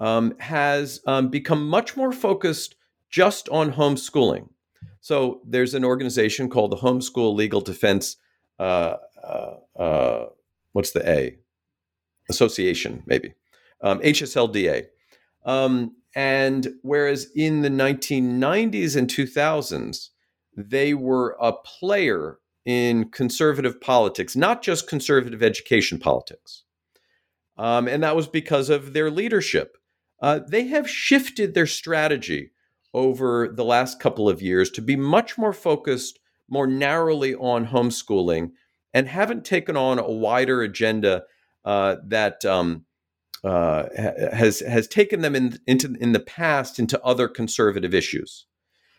[0.00, 2.74] um, has um, become much more focused
[3.08, 4.48] just on homeschooling.
[5.00, 8.16] So there's an organization called the Homeschool Legal Defense.
[8.58, 10.26] Uh, uh, uh,
[10.72, 11.36] what's the A?
[12.28, 13.34] Association, maybe
[13.82, 14.86] um, HSLDA.
[15.44, 20.08] Um, and whereas in the 1990s and 2000s,
[20.56, 26.64] they were a player in conservative politics, not just conservative education politics.
[27.56, 29.76] Um, and that was because of their leadership.
[30.20, 32.52] Uh, they have shifted their strategy
[32.94, 38.50] over the last couple of years to be much more focused more narrowly on homeschooling
[38.92, 41.24] and haven't taken on a wider agenda
[41.64, 42.84] uh, that um,
[43.44, 43.84] uh,
[44.32, 48.46] has has taken them in, into in the past into other conservative issues.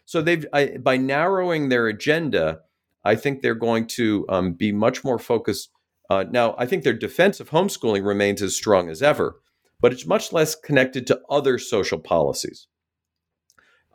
[0.06, 2.60] So they've I, by narrowing their agenda,
[3.04, 5.70] I think they're going to um, be much more focused.
[6.10, 9.40] Uh, now, I think their defense of homeschooling remains as strong as ever,
[9.80, 12.68] but it's much less connected to other social policies.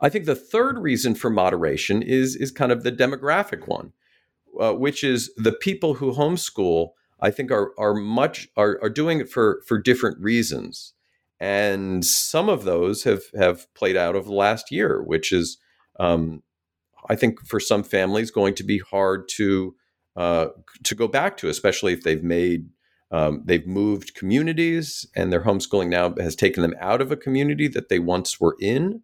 [0.01, 3.93] I think the third reason for moderation is is kind of the demographic one,
[4.59, 6.91] uh, which is the people who homeschool.
[7.21, 10.93] I think are are much are, are doing it for for different reasons,
[11.39, 15.57] and some of those have have played out over the last year, which is
[15.99, 16.43] um,
[17.09, 19.75] I think for some families going to be hard to
[20.15, 20.47] uh,
[20.83, 22.69] to go back to, especially if they've made
[23.11, 27.67] um, they've moved communities and their homeschooling now has taken them out of a community
[27.67, 29.01] that they once were in.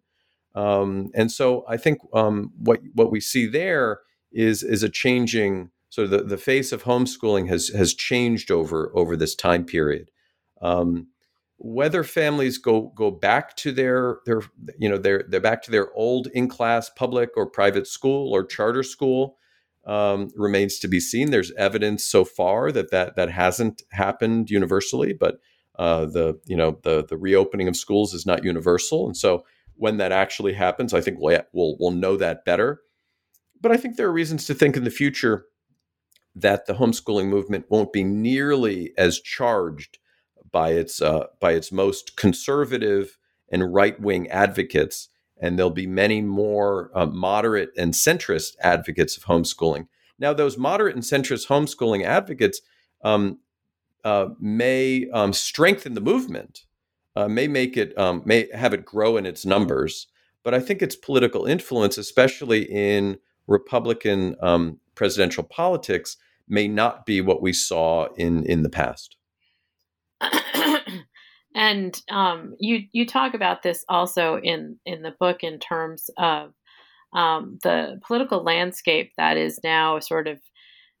[0.54, 4.00] Um, and so I think um, what what we see there
[4.32, 9.16] is is a changing So the, the face of homeschooling has has changed over over
[9.16, 10.10] this time period.
[10.60, 11.06] Um,
[11.56, 14.42] whether families go go back to their their
[14.78, 18.44] you know their they're back to their old in class public or private school or
[18.44, 19.38] charter school
[19.86, 21.30] um, remains to be seen.
[21.30, 25.40] There's evidence so far that that that hasn't happened universally, but
[25.78, 29.96] uh, the you know the the reopening of schools is not universal, and so when
[29.96, 32.82] that actually happens, I think we'll we'll, we'll know that better.
[33.58, 35.46] But I think there are reasons to think in the future
[36.36, 39.98] that the homeschooling movement won't be nearly as charged
[40.52, 43.18] by its uh, by its most conservative
[43.50, 45.08] and right wing advocates,
[45.40, 49.88] and there'll be many more uh, moderate and centrist advocates of homeschooling.
[50.18, 52.60] Now, those moderate and centrist homeschooling advocates
[53.02, 53.38] um,
[54.04, 56.64] uh, may um, strengthen the movement,
[57.16, 60.06] uh, may make it um, may have it grow in its numbers,
[60.44, 66.16] but I think its political influence, especially in Republican um, presidential politics,
[66.48, 69.16] may not be what we saw in in the past.
[71.54, 76.52] and um, you you talk about this also in in the book in terms of
[77.12, 80.38] um, the political landscape that is now sort of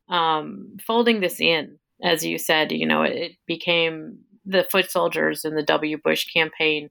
[0.08, 1.78] um, folding this in.
[2.02, 5.98] As you said, you know, it, it became the foot soldiers in the W.
[6.02, 6.88] Bush campaign,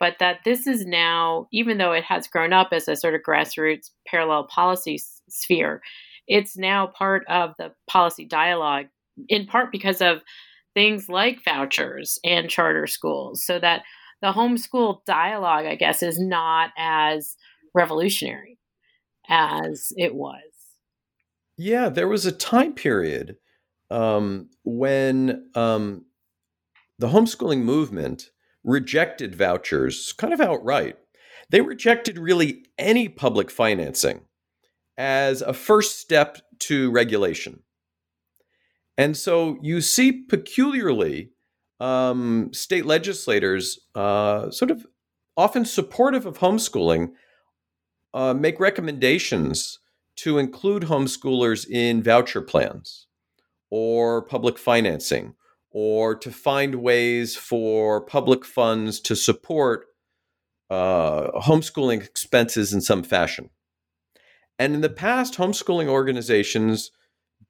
[0.00, 3.20] but that this is now, even though it has grown up as a sort of
[3.26, 5.82] grassroots parallel policy s- sphere,
[6.26, 8.86] it's now part of the policy dialogue,
[9.28, 10.22] in part because of
[10.74, 13.82] things like vouchers and charter schools, so that
[14.22, 17.36] the homeschool dialogue, I guess, is not as
[17.74, 18.58] revolutionary
[19.28, 20.42] as it was.
[21.56, 23.36] Yeah, there was a time period
[23.90, 26.06] um, when um,
[26.98, 28.30] the homeschooling movement
[28.64, 30.96] rejected vouchers kind of outright.
[31.50, 34.22] They rejected really any public financing
[34.96, 37.60] as a first step to regulation.
[38.96, 41.30] And so you see peculiarly
[41.80, 44.86] um, state legislators uh, sort of
[45.36, 47.10] often supportive of homeschooling
[48.12, 49.80] uh, make recommendations
[50.16, 53.08] to include homeschoolers in voucher plans
[53.70, 55.34] or public financing
[55.70, 59.86] or to find ways for public funds to support
[60.70, 63.50] uh, homeschooling expenses in some fashion.
[64.58, 66.90] And in the past, homeschooling organizations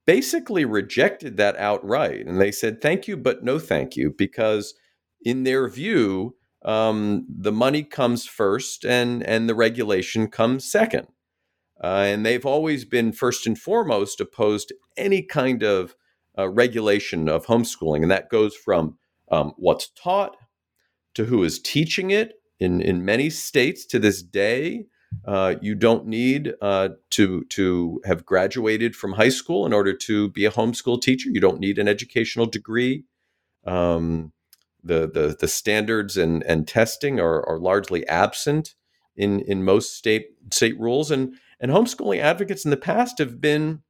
[0.07, 2.27] basically rejected that outright.
[2.27, 4.75] And they said, thank you, but no thank you, because
[5.23, 11.09] in their view, um, the money comes first and, and the regulation comes second.
[11.83, 15.95] Uh, and they've always been first and foremost opposed to any kind of
[16.39, 18.03] uh, regulation of homeschooling.
[18.03, 18.97] And that goes from
[19.31, 20.37] um, what's taught
[21.15, 22.35] to who is teaching it.
[22.61, 24.87] In, in many states to this day,
[25.25, 30.29] uh, you don't need uh, to to have graduated from high school in order to
[30.31, 31.31] be a homeschool teacher.
[31.31, 33.05] You don't need an educational degree.
[33.67, 34.33] Um,
[34.83, 38.75] the, the the standards and and testing are, are largely absent
[39.17, 41.11] in in most state state rules.
[41.11, 43.83] And and homeschooling advocates in the past have been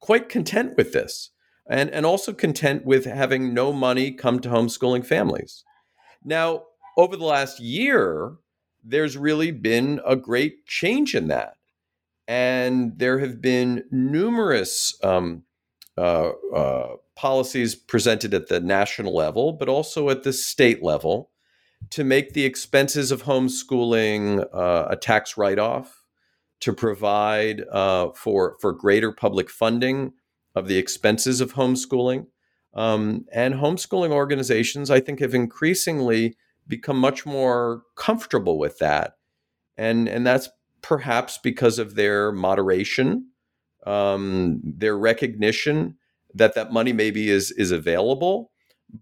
[0.00, 1.30] quite content with this,
[1.68, 5.64] and and also content with having no money come to homeschooling families.
[6.24, 6.64] Now,
[6.96, 8.36] over the last year,
[8.86, 11.56] there's really been a great change in that.
[12.28, 15.42] And there have been numerous um,
[15.98, 21.30] uh, uh, policies presented at the national level, but also at the state level
[21.90, 26.02] to make the expenses of homeschooling uh, a tax write off,
[26.60, 30.12] to provide uh, for, for greater public funding
[30.54, 32.26] of the expenses of homeschooling.
[32.74, 36.36] Um, and homeschooling organizations, I think, have increasingly
[36.68, 39.14] become much more comfortable with that,
[39.76, 40.48] and and that's
[40.82, 43.28] perhaps because of their moderation,
[43.86, 45.96] um, their recognition
[46.34, 48.52] that that money maybe is is available,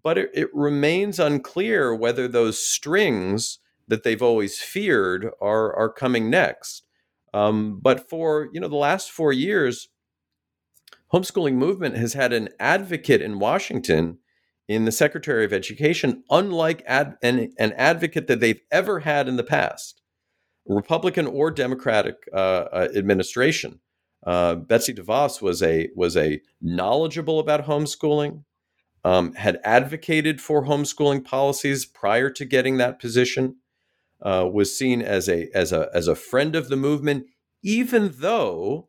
[0.02, 3.58] but it, it remains unclear whether those strings
[3.88, 6.84] that they've always feared are are coming next.
[7.34, 9.88] Um, but for you know the last four years,
[11.12, 14.18] homeschooling movement has had an advocate in Washington
[14.68, 19.36] in the Secretary of Education, unlike ad, an, an advocate that they've ever had in
[19.36, 20.00] the past,
[20.66, 22.36] Republican or Democratic uh,
[22.72, 23.80] uh, administration.
[24.26, 28.44] Uh, Betsy DeVos was a was a knowledgeable about homeschooling,
[29.04, 33.56] um, had advocated for homeschooling policies prior to getting that position,
[34.22, 37.26] uh, was seen as a as a as a friend of the movement,
[37.62, 38.88] even though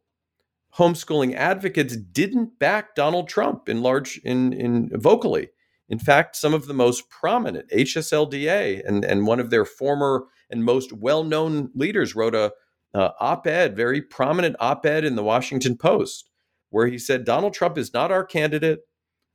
[0.78, 5.50] homeschooling advocates didn't back Donald Trump in large in in vocally.
[5.88, 10.64] In fact, some of the most prominent HSLDA and, and one of their former and
[10.64, 12.54] most well known leaders wrote a
[12.94, 16.30] uh, op ed, very prominent op ed in the Washington Post,
[16.70, 18.80] where he said Donald Trump is not our candidate.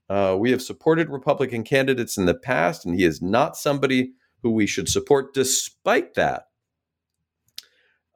[0.09, 4.51] Uh, we have supported Republican candidates in the past, and he is not somebody who
[4.51, 5.35] we should support.
[5.35, 6.45] Despite that,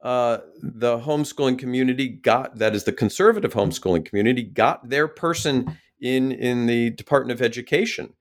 [0.03, 6.31] uh, the homeschooling community got that is the conservative homeschooling community got their person in
[6.31, 8.13] in the Department of Education,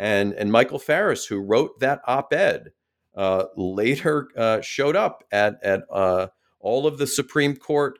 [0.00, 2.72] and and Michael Farris, who wrote that op-ed,
[3.14, 6.28] uh, later uh, showed up at at uh,
[6.58, 7.98] all of the Supreme Court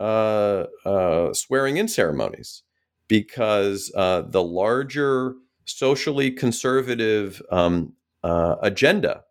[0.00, 2.62] uh, uh, swearing-in ceremonies
[3.06, 5.34] because the larger
[5.66, 7.92] socially conservative um,
[8.24, 9.24] agenda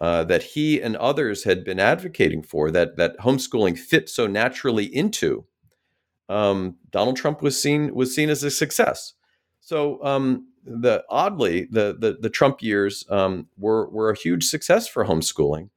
[0.00, 4.84] uh, that he and others had been advocating for, that that homeschooling fit so naturally
[4.84, 5.44] into,
[6.28, 9.14] um, Donald Trump was seen was seen as a success.
[9.60, 14.88] So um, the oddly the the, the Trump years um, were were a huge success
[14.88, 15.70] for homeschooling,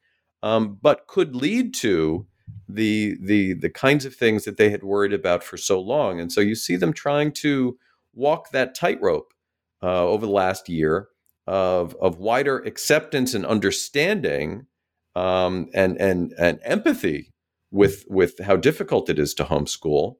[0.44, 2.28] um, but could lead to
[2.68, 6.20] the the the kinds of things that they had worried about for so long.
[6.20, 7.78] And so you see them trying to
[8.14, 9.34] walk that tightrope
[9.84, 11.10] uh, over the last year
[11.48, 14.68] of of wider acceptance and understanding
[15.16, 17.32] um, and and and empathy
[17.72, 20.18] with with how difficult it is to homeschool,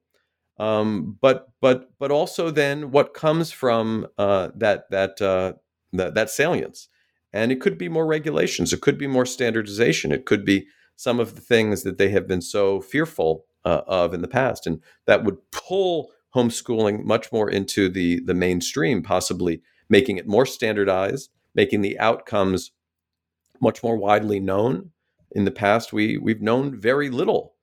[0.58, 5.54] um, but but but also then what comes from uh, that that, uh,
[5.94, 6.88] that that salience,
[7.34, 11.20] and it could be more regulations, it could be more standardization, it could be some
[11.20, 14.82] of the things that they have been so fearful uh, of in the past, and
[15.06, 21.30] that would pull homeschooling much more into the the mainstream, possibly making it more standardized,
[21.54, 22.72] making the outcomes
[23.62, 24.92] much more widely known.
[25.32, 27.55] In the past, we we've known very little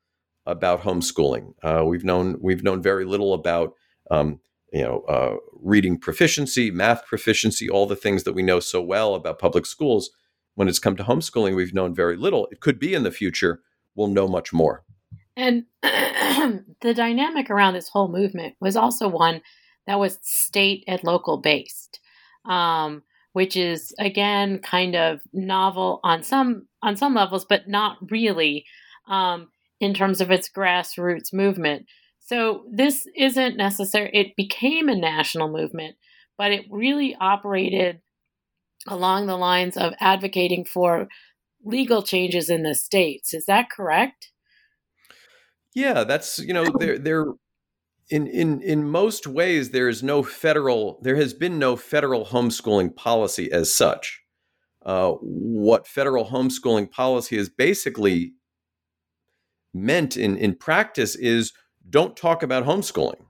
[0.46, 1.54] about homeschooling.
[1.62, 3.74] Uh, we've known we've known very little about
[4.10, 4.40] um,
[4.72, 9.14] you know uh, reading proficiency, math proficiency, all the things that we know so well
[9.14, 10.10] about public schools.
[10.54, 12.46] When it's come to homeschooling, we've known very little.
[12.52, 13.62] It could be in the future
[13.94, 14.84] we'll know much more.
[15.36, 19.42] And the dynamic around this whole movement was also one
[19.86, 22.00] that was state and local based
[22.44, 28.64] um, which is again kind of novel on some on some levels, but not really
[29.08, 29.48] um,
[29.82, 31.86] in terms of its grassroots movement.
[32.20, 34.10] So this isn't necessary.
[34.14, 35.96] It became a national movement,
[36.38, 38.00] but it really operated
[38.86, 41.08] along the lines of advocating for
[41.64, 43.34] legal changes in the states.
[43.34, 44.30] Is that correct?
[45.74, 47.26] Yeah, that's you know there there
[48.08, 52.94] in in in most ways there is no federal there has been no federal homeschooling
[52.94, 54.20] policy as such
[54.84, 58.34] uh, what federal homeschooling policy is basically
[59.72, 61.52] meant in in practice is
[61.88, 63.24] don't talk about homeschooling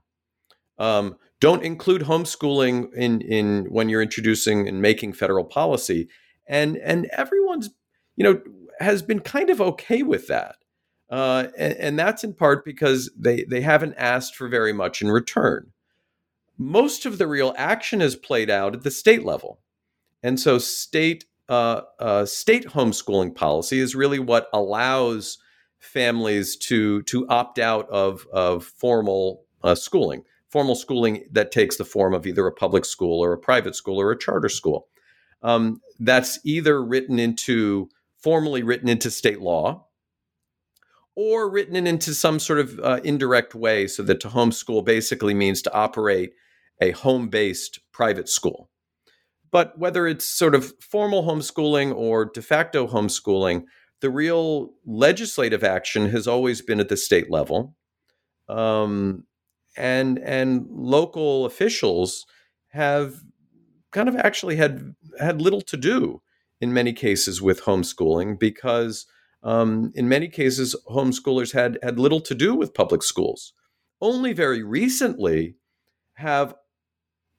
[0.77, 6.07] um, don't include homeschooling in in when you're introducing and making federal policy
[6.47, 7.69] and and everyone's
[8.15, 8.41] you know
[8.79, 10.55] has been kind of okay with that
[11.13, 15.11] uh, and, and that's in part because they, they haven't asked for very much in
[15.11, 15.71] return.
[16.57, 19.59] Most of the real action is played out at the state level.
[20.23, 25.37] And so state uh, uh, state homeschooling policy is really what allows
[25.83, 31.85] families to to opt out of of formal uh, schooling, formal schooling that takes the
[31.85, 34.87] form of either a public school or a private school or a charter school.
[35.41, 39.85] Um, that's either written into formally written into state law,
[41.15, 45.33] or written it into some sort of uh, indirect way so that to homeschool basically
[45.33, 46.33] means to operate
[46.81, 48.69] a home based private school.
[49.51, 53.65] But whether it's sort of formal homeschooling or de facto homeschooling,
[54.03, 57.73] the real legislative action has always been at the state level.
[58.49, 59.23] Um,
[59.77, 62.25] and and local officials
[62.71, 63.21] have
[63.93, 66.21] kind of actually had had little to do
[66.59, 69.05] in many cases with homeschooling because
[69.41, 73.53] um, in many cases, homeschoolers had had little to do with public schools.
[74.01, 75.55] Only very recently
[76.15, 76.55] have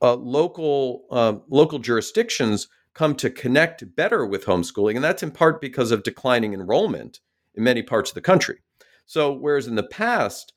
[0.01, 5.61] uh, local uh, local jurisdictions come to connect better with homeschooling, and that's in part
[5.61, 7.21] because of declining enrollment
[7.55, 8.59] in many parts of the country.
[9.07, 10.53] So, whereas in the past,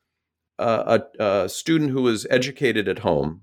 [0.60, 3.42] uh, a, a student who was educated at home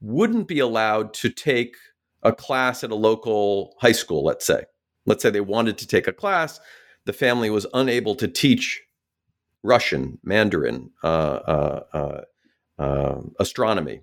[0.00, 1.76] wouldn't be allowed to take
[2.22, 4.64] a class at a local high school, let's say,
[5.06, 6.60] let's say they wanted to take a class,
[7.06, 8.80] the family was unable to teach
[9.62, 12.20] Russian, Mandarin, uh, uh, uh,
[12.82, 14.02] uh, astronomy.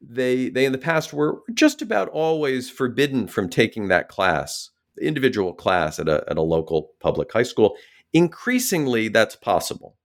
[0.00, 5.06] They, they in the past were just about always forbidden from taking that class, the
[5.06, 7.76] individual class at a, at a local public high school.
[8.12, 9.96] Increasingly, that's possible.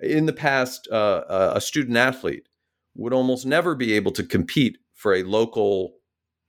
[0.00, 2.48] In the past, uh, a student athlete
[2.94, 5.94] would almost never be able to compete for a local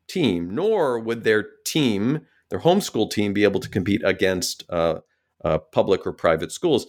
[0.09, 4.99] team, nor would their team their homeschool team be able to compete against uh,
[5.43, 6.87] uh, public or private schools.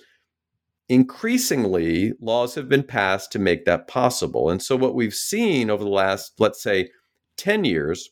[0.88, 4.50] Increasingly, laws have been passed to make that possible.
[4.50, 6.90] And so, what we've seen over the last, let's say,
[7.36, 8.10] 10 years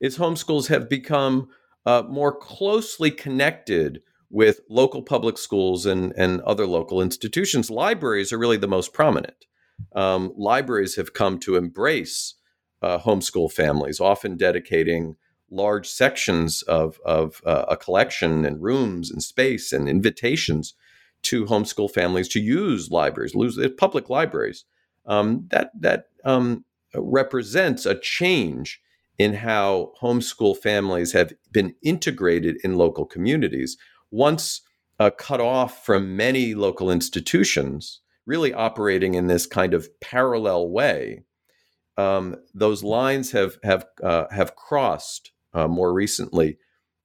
[0.00, 1.48] is homeschools have become
[1.86, 7.70] uh, more closely connected with local public schools and, and other local institutions.
[7.70, 9.46] Libraries are really the most prominent.
[9.94, 12.34] Um, libraries have come to embrace
[12.80, 15.16] uh, homeschool families, often dedicating
[15.50, 20.74] large sections of, of uh, a collection and rooms and space and invitations
[21.22, 24.64] to homeschool families to use libraries, use uh, public libraries.
[25.06, 26.64] Um, that that um,
[26.94, 28.80] represents a change
[29.18, 33.76] in how homeschool families have been integrated in local communities.
[34.10, 34.62] Once
[34.98, 41.24] uh, cut off from many local institutions, really operating in this kind of parallel way,
[41.96, 46.58] um, those lines have have uh, have crossed uh, more recently,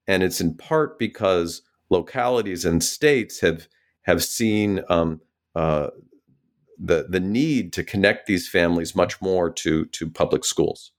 [0.07, 3.67] and it's in part because localities and states have
[4.05, 5.21] have seen um,
[5.55, 5.89] uh,
[6.77, 10.91] the the need to connect these families much more to to public schools.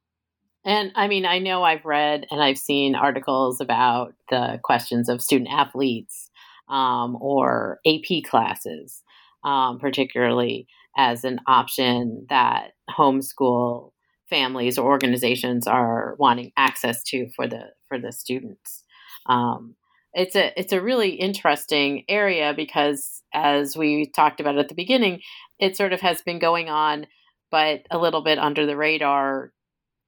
[0.64, 5.22] And I mean, I know I've read and I've seen articles about the questions of
[5.22, 6.28] student athletes
[6.68, 9.02] um, or AP classes,
[9.44, 13.92] um, particularly as an option that homeschool
[14.28, 18.82] families or organizations are wanting access to for the for the students.
[19.26, 19.76] Um,
[20.16, 25.20] it's a it's a really interesting area because as we talked about at the beginning,
[25.60, 27.06] it sort of has been going on,
[27.50, 29.52] but a little bit under the radar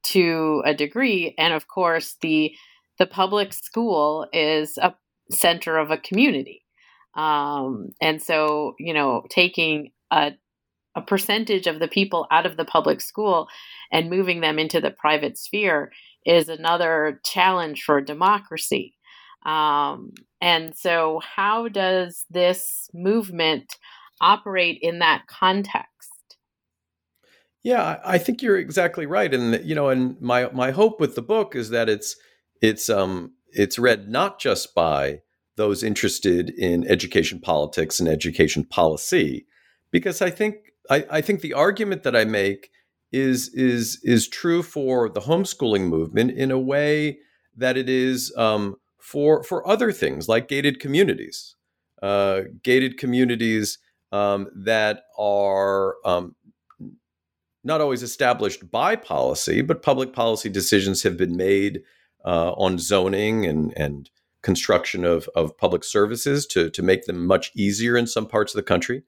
[0.05, 1.35] to a degree.
[1.37, 2.53] And of course, the
[2.97, 4.95] the public school is a
[5.29, 6.65] center of a community,
[7.15, 10.31] um, and so you know taking a
[10.95, 13.47] a percentage of the people out of the public school
[13.91, 15.91] and moving them into the private sphere
[16.25, 18.95] is another challenge for democracy.
[19.45, 23.77] Um, and so, how does this movement
[24.21, 25.89] operate in that context?
[27.63, 31.21] Yeah, I think you're exactly right, and you know, and my my hope with the
[31.21, 32.15] book is that it's
[32.61, 35.21] it's um it's read not just by
[35.57, 39.45] those interested in education politics and education policy,
[39.91, 40.55] because I think
[40.89, 42.69] I, I think the argument that I make
[43.11, 47.19] is is is true for the homeschooling movement in a way
[47.57, 48.75] that it is um,
[49.09, 51.55] for for other things like gated communities,
[52.03, 53.79] uh, gated communities
[54.11, 56.35] um, that are um,
[57.63, 61.81] not always established by policy, but public policy decisions have been made
[62.23, 64.11] uh, on zoning and and
[64.43, 68.57] construction of of public services to to make them much easier in some parts of
[68.57, 69.01] the country,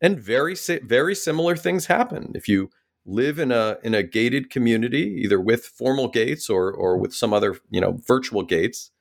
[0.00, 2.30] and very very similar things happen.
[2.36, 2.70] If you
[3.04, 7.32] live in a in a gated community, either with formal gates or or with some
[7.32, 8.92] other you know virtual gates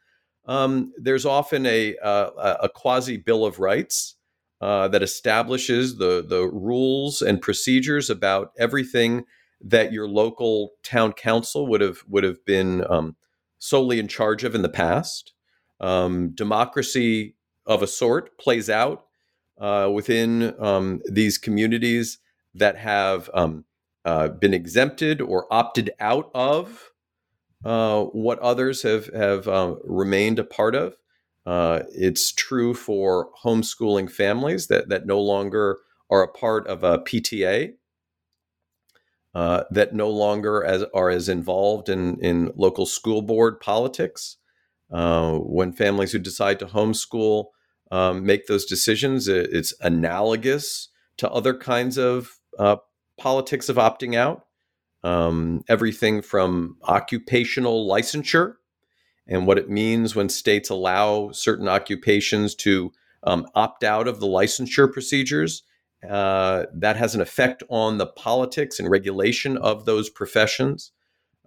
[0.50, 4.16] um, there's often a, a, a quasi bill of rights
[4.62, 9.26] uh, that establishes the the rules and procedures about everything
[9.62, 13.16] that your local town council would have would have been um,
[13.60, 15.34] solely in charge of in the past.
[15.80, 17.36] Um, democracy
[17.68, 19.06] of a sort plays out
[19.60, 22.18] uh, within um, these communities
[22.56, 23.66] that have um,
[24.04, 26.89] uh, been exempted or opted out of
[27.66, 30.96] uh, what others have have uh, remained a part of.
[31.46, 35.80] Uh, it's true for homeschooling families that that no longer
[36.10, 37.74] are a part of a PTA,
[39.36, 44.38] uh, that no longer as are as involved in in local school board politics.
[44.92, 47.46] Uh, when families who decide to homeschool
[47.92, 52.40] um, make those decisions, it's analogous to other kinds of
[53.18, 54.46] politics of opting out
[55.04, 58.56] um, everything from occupational licensure
[59.28, 62.92] and what it means when states allow certain occupations to
[63.24, 65.64] um, opt out of the licensure procedures.
[66.08, 70.94] Uh, that has an effect on the politics and regulation of those professions.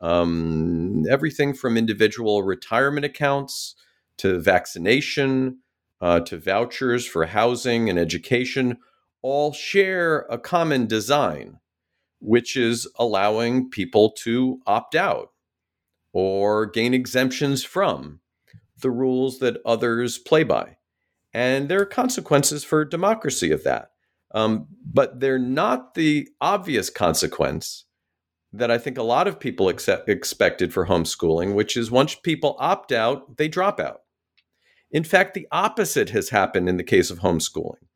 [0.02, 3.74] Um, everything from individual retirement accounts
[4.18, 5.58] to vaccination
[6.02, 8.78] uh, to vouchers for housing and education
[9.22, 11.60] all share a common design
[12.22, 15.30] which is allowing people to opt out
[16.12, 18.20] or gain exemptions from
[18.80, 20.76] the rules that others play by.
[21.34, 23.90] And there are consequences for democracy of that.
[24.34, 27.84] Um, but they're not the obvious consequence
[28.52, 32.56] that I think a lot of people accept, expected for homeschooling, which is once people
[32.58, 34.00] opt out, they drop out.
[34.90, 37.86] In fact, the opposite has happened in the case of homeschooling.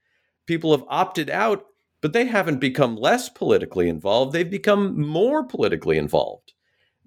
[0.47, 1.67] People have opted out
[2.01, 4.33] but they haven't become less politically involved.
[4.33, 6.53] They've become more politically involved.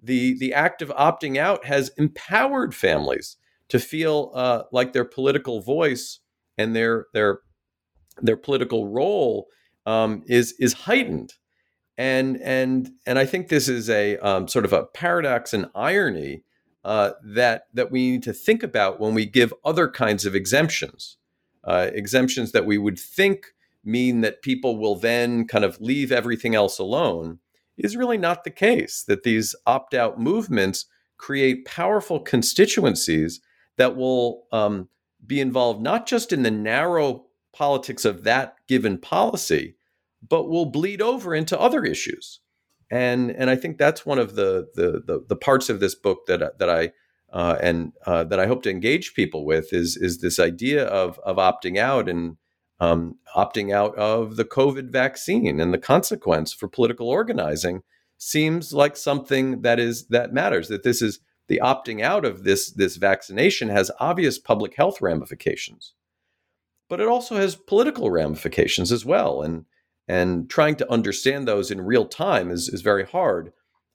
[0.01, 3.37] The, the act of opting out has empowered families
[3.67, 6.19] to feel uh, like their political voice
[6.57, 7.39] and their, their,
[8.21, 9.47] their political role
[9.85, 11.33] um, is is heightened,
[11.97, 16.43] and and and I think this is a um, sort of a paradox and irony
[16.83, 21.17] uh, that that we need to think about when we give other kinds of exemptions,
[21.63, 23.47] uh, exemptions that we would think
[23.84, 27.39] mean that people will then kind of leave everything else alone
[27.77, 29.03] is really not the case.
[29.07, 30.86] That these opt out movements
[31.17, 33.41] create powerful constituencies
[33.77, 34.89] that will um,
[35.25, 39.75] be involved not just in the narrow politics of that given policy,
[40.27, 42.39] but will bleed over into other issues.
[42.91, 46.25] And and I think that's one of the the the, the parts of this book
[46.27, 46.91] that that I
[47.32, 51.19] uh, and uh, that I hope to engage people with is is this idea of
[51.19, 52.38] of opting out and
[52.80, 57.84] um, opting out of the COVID vaccine and the consequence for political organizing
[58.17, 60.67] seems like something that is that matters.
[60.69, 65.93] That this is the opting out of this this vaccination has obvious public health ramifications,
[66.89, 69.41] but it also has political ramifications as well.
[69.41, 69.65] And
[70.07, 73.51] and trying to understand those in real time is is very hard.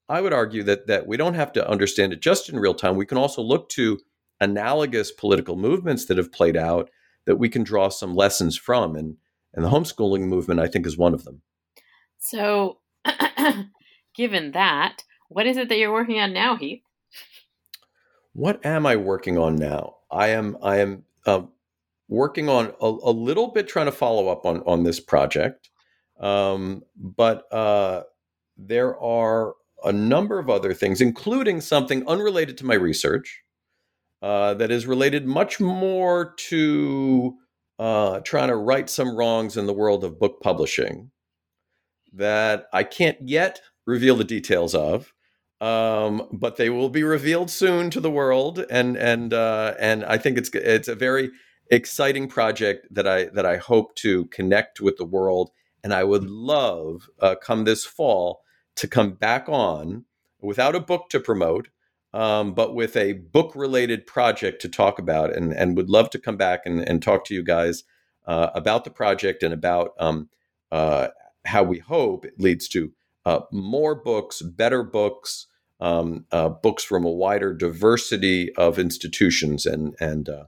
[0.09, 2.97] I would argue that that we don't have to understand it just in real time.
[2.97, 3.99] We can also look to
[4.41, 6.91] analogous political movements that have played out
[7.27, 8.97] that we can draw some lessons from.
[8.97, 9.17] And,
[9.53, 11.43] and the homeschooling movement, I think, is one of them.
[12.19, 12.79] So,
[14.17, 16.83] given that, what is it that you're working on now, Heath?
[18.33, 19.97] What am I working on now?
[20.11, 21.43] I am I am uh,
[22.09, 25.71] working on a, a, little bit trying to follow up on on this project,
[26.19, 28.03] um, but uh,
[28.57, 29.55] there are
[29.85, 33.44] a number of other things, including something unrelated to my research,
[34.25, 37.35] uh, that is related much more to
[37.79, 41.11] uh, trying to right some wrongs in the world of book publishing
[42.15, 45.13] that I can't yet reveal the details of.
[45.61, 50.17] Um, but they will be revealed soon to the world, and and uh, and I
[50.17, 51.31] think it's it's a very
[51.71, 55.51] exciting project that I that I hope to connect with the world,
[55.83, 58.41] and I would love uh, come this fall
[58.77, 60.07] to come back on
[60.41, 61.69] without a book to promote,
[62.15, 66.19] um, but with a book related project to talk about and, and would love to
[66.19, 67.83] come back and, and talk to you guys
[68.27, 70.29] uh, about the project and about um,
[70.71, 71.09] uh,
[71.45, 72.93] how we hope it leads to
[73.27, 75.49] uh, more books, better books,
[75.81, 79.67] um, uh, books from a wider diversity of institutions.
[79.67, 80.45] And, and uh,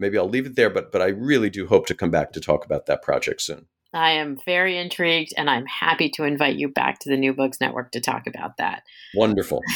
[0.00, 2.40] maybe I'll leave it there, but, but I really do hope to come back to
[2.40, 3.66] talk about that project soon.
[3.94, 7.60] I am very intrigued and I'm happy to invite you back to the New Books
[7.60, 8.82] Network to talk about that.
[9.14, 9.62] Wonderful.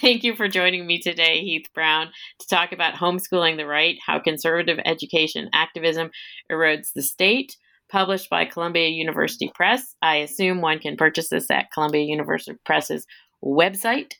[0.00, 4.18] Thank you for joining me today, Heath Brown, to talk about homeschooling the right, how
[4.20, 6.10] conservative education activism
[6.50, 7.56] erodes the state.
[7.90, 9.94] Published by Columbia University Press.
[10.02, 13.06] I assume one can purchase this at Columbia University Press's
[13.42, 14.12] website.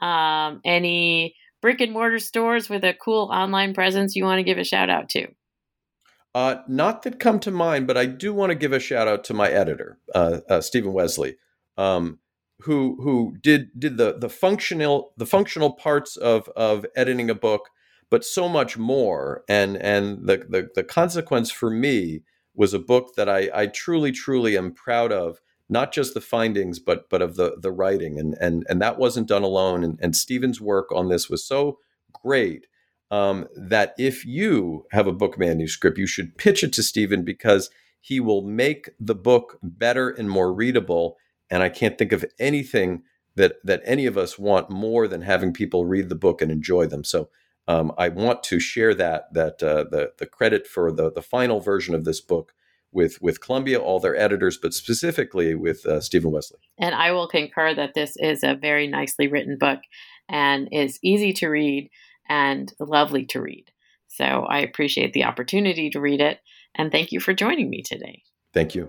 [0.00, 4.58] Um, any brick and mortar stores with a cool online presence you want to give
[4.58, 5.28] a shout out to?
[6.34, 9.22] Uh, not that come to mind, but I do want to give a shout out
[9.24, 11.36] to my editor, uh, uh, Stephen Wesley.
[11.76, 12.18] Um,
[12.62, 17.70] who who did did the the functional the functional parts of of editing a book,
[18.10, 19.44] but so much more.
[19.48, 22.22] And and the the, the consequence for me
[22.54, 26.78] was a book that I, I truly truly am proud of not just the findings
[26.78, 28.18] but but of the the writing.
[28.18, 29.84] And and and that wasn't done alone.
[29.84, 31.78] And, and Stephen's work on this was so
[32.12, 32.66] great
[33.10, 37.70] um, that if you have a book manuscript you should pitch it to Stephen because
[38.00, 41.16] he will make the book better and more readable
[41.52, 43.02] and I can't think of anything
[43.36, 46.86] that that any of us want more than having people read the book and enjoy
[46.86, 47.04] them.
[47.04, 47.28] So
[47.68, 51.60] um, I want to share that that uh, the the credit for the the final
[51.60, 52.54] version of this book
[52.90, 56.58] with with Columbia, all their editors, but specifically with uh, Stephen Wesley.
[56.78, 59.80] And I will concur that this is a very nicely written book
[60.28, 61.90] and is easy to read
[62.28, 63.66] and lovely to read.
[64.08, 66.40] So I appreciate the opportunity to read it,
[66.74, 68.22] and thank you for joining me today.
[68.54, 68.88] Thank you.